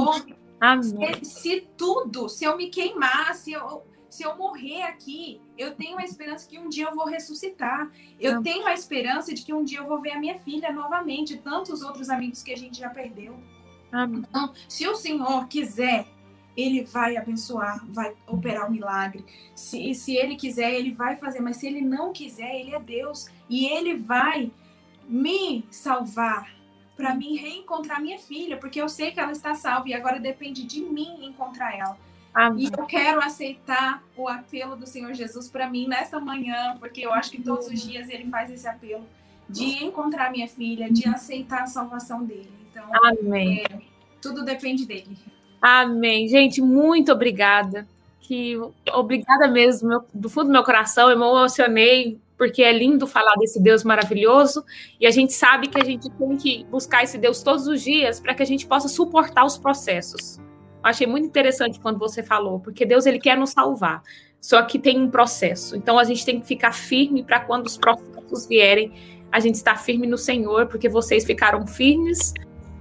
[0.59, 1.23] Amém.
[1.23, 5.97] Se, se, tudo, se eu me queimar, se eu, se eu morrer aqui, eu tenho
[5.97, 7.89] a esperança que um dia eu vou ressuscitar.
[8.19, 8.43] Eu Amém.
[8.43, 11.81] tenho a esperança de que um dia eu vou ver a minha filha novamente, tantos
[11.81, 13.39] outros amigos que a gente já perdeu.
[13.91, 14.23] Amém.
[14.29, 16.07] Então, se o Senhor quiser,
[16.55, 19.25] ele vai abençoar, vai operar o um milagre.
[19.55, 23.27] Se, se ele quiser, ele vai fazer, mas se ele não quiser, ele é Deus
[23.49, 24.51] e ele vai
[25.07, 26.53] me salvar
[26.95, 30.63] para mim reencontrar minha filha, porque eu sei que ela está salva e agora depende
[30.63, 31.97] de mim encontrar ela.
[32.33, 32.65] Amém.
[32.65, 37.11] E eu quero aceitar o apelo do Senhor Jesus para mim nessa manhã, porque eu
[37.11, 39.05] acho que todos os dias ele faz esse apelo
[39.49, 42.60] de encontrar minha filha, de aceitar a salvação dele.
[42.71, 43.63] Então, Amém.
[43.69, 43.79] É,
[44.21, 45.17] tudo depende dele.
[45.61, 46.27] Amém.
[46.27, 47.87] Gente, muito obrigada.
[48.21, 48.57] Que
[48.93, 53.35] obrigada mesmo, meu, do fundo do meu coração, eu me emocionei porque é lindo falar
[53.35, 54.65] desse Deus maravilhoso
[54.99, 58.19] e a gente sabe que a gente tem que buscar esse Deus todos os dias
[58.19, 60.39] para que a gente possa suportar os processos.
[60.39, 64.01] Eu achei muito interessante quando você falou, porque Deus ele quer nos salvar,
[64.39, 65.75] só que tem um processo.
[65.75, 68.91] Então a gente tem que ficar firme para quando os processos vierem,
[69.31, 72.33] a gente estar firme no Senhor, porque vocês ficaram firmes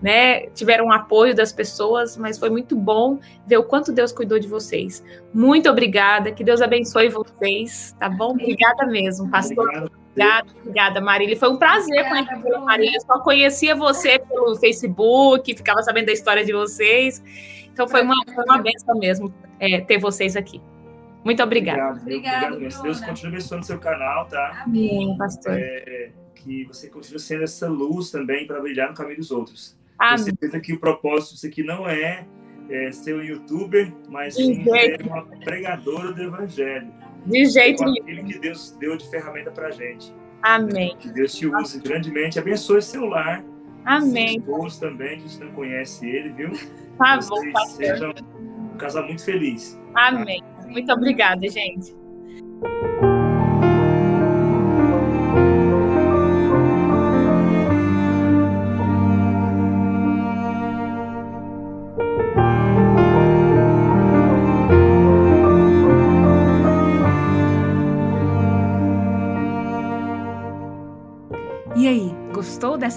[0.03, 0.47] né?
[0.49, 5.05] Tiveram apoio das pessoas, mas foi muito bom ver o quanto Deus cuidou de vocês.
[5.33, 8.31] Muito obrigada, que Deus abençoe vocês, tá bom?
[8.31, 9.91] Obrigada mesmo, pastor.
[10.11, 11.37] Obrigada, obrigada, Marília.
[11.37, 12.97] Foi um prazer conhecer a Marília.
[12.97, 17.23] Eu só conhecia você pelo Facebook, ficava sabendo da história de vocês.
[17.73, 20.61] Então foi uma, foi uma benção mesmo é, ter vocês aqui.
[21.25, 22.01] Muito obrigada.
[22.01, 24.63] Obrigado, obrigado Deus continue abençoando seu canal, tá?
[24.65, 25.53] Amém, pastor.
[25.59, 29.79] É, que você continue sendo essa luz também para brilhar no caminho dos outros.
[30.01, 30.17] Amém.
[30.17, 32.27] Tenho certeza que o propósito disso aqui não é,
[32.71, 36.91] é ser um youtuber, mas sim ser uma pregadora do evangelho.
[37.27, 38.03] De jeito nenhum.
[38.03, 40.15] Aquilo que Deus deu de ferramenta para gente.
[40.43, 40.97] Amém.
[40.99, 41.89] Que Deus te use Amém.
[41.89, 42.39] grandemente.
[42.39, 43.45] Abençoe seu lar.
[43.85, 44.41] Amém.
[44.41, 46.51] Seu esposo também, que a gente não conhece ele, viu?
[46.97, 47.77] Tá bom, pastor.
[47.77, 48.15] Sejam
[48.75, 49.79] um casal muito feliz.
[49.95, 50.43] Amém.
[50.43, 50.67] Tá?
[50.69, 51.95] Muito obrigada, gente.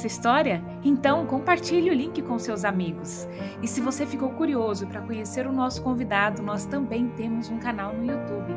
[0.04, 0.62] Dessa história?
[0.84, 3.26] Então compartilhe o link com seus amigos.
[3.62, 7.94] E se você ficou curioso para conhecer o nosso convidado, nós também temos um canal
[7.94, 8.54] no YouTube.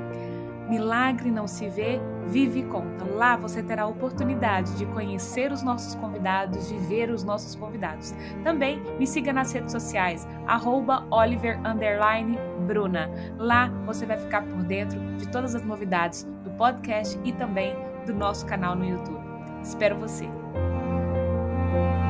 [0.68, 3.04] Milagre não se vê, vive e conta.
[3.04, 8.12] Lá você terá a oportunidade de conhecer os nossos convidados, de ver os nossos convidados.
[8.42, 10.26] Também me siga nas redes sociais,
[11.12, 13.08] @oliver_bruna.
[13.38, 17.72] Lá você vai ficar por dentro de todas as novidades do podcast e também
[18.04, 19.24] do nosso canal no YouTube.
[19.62, 20.28] Espero você.
[21.76, 22.05] Thank you.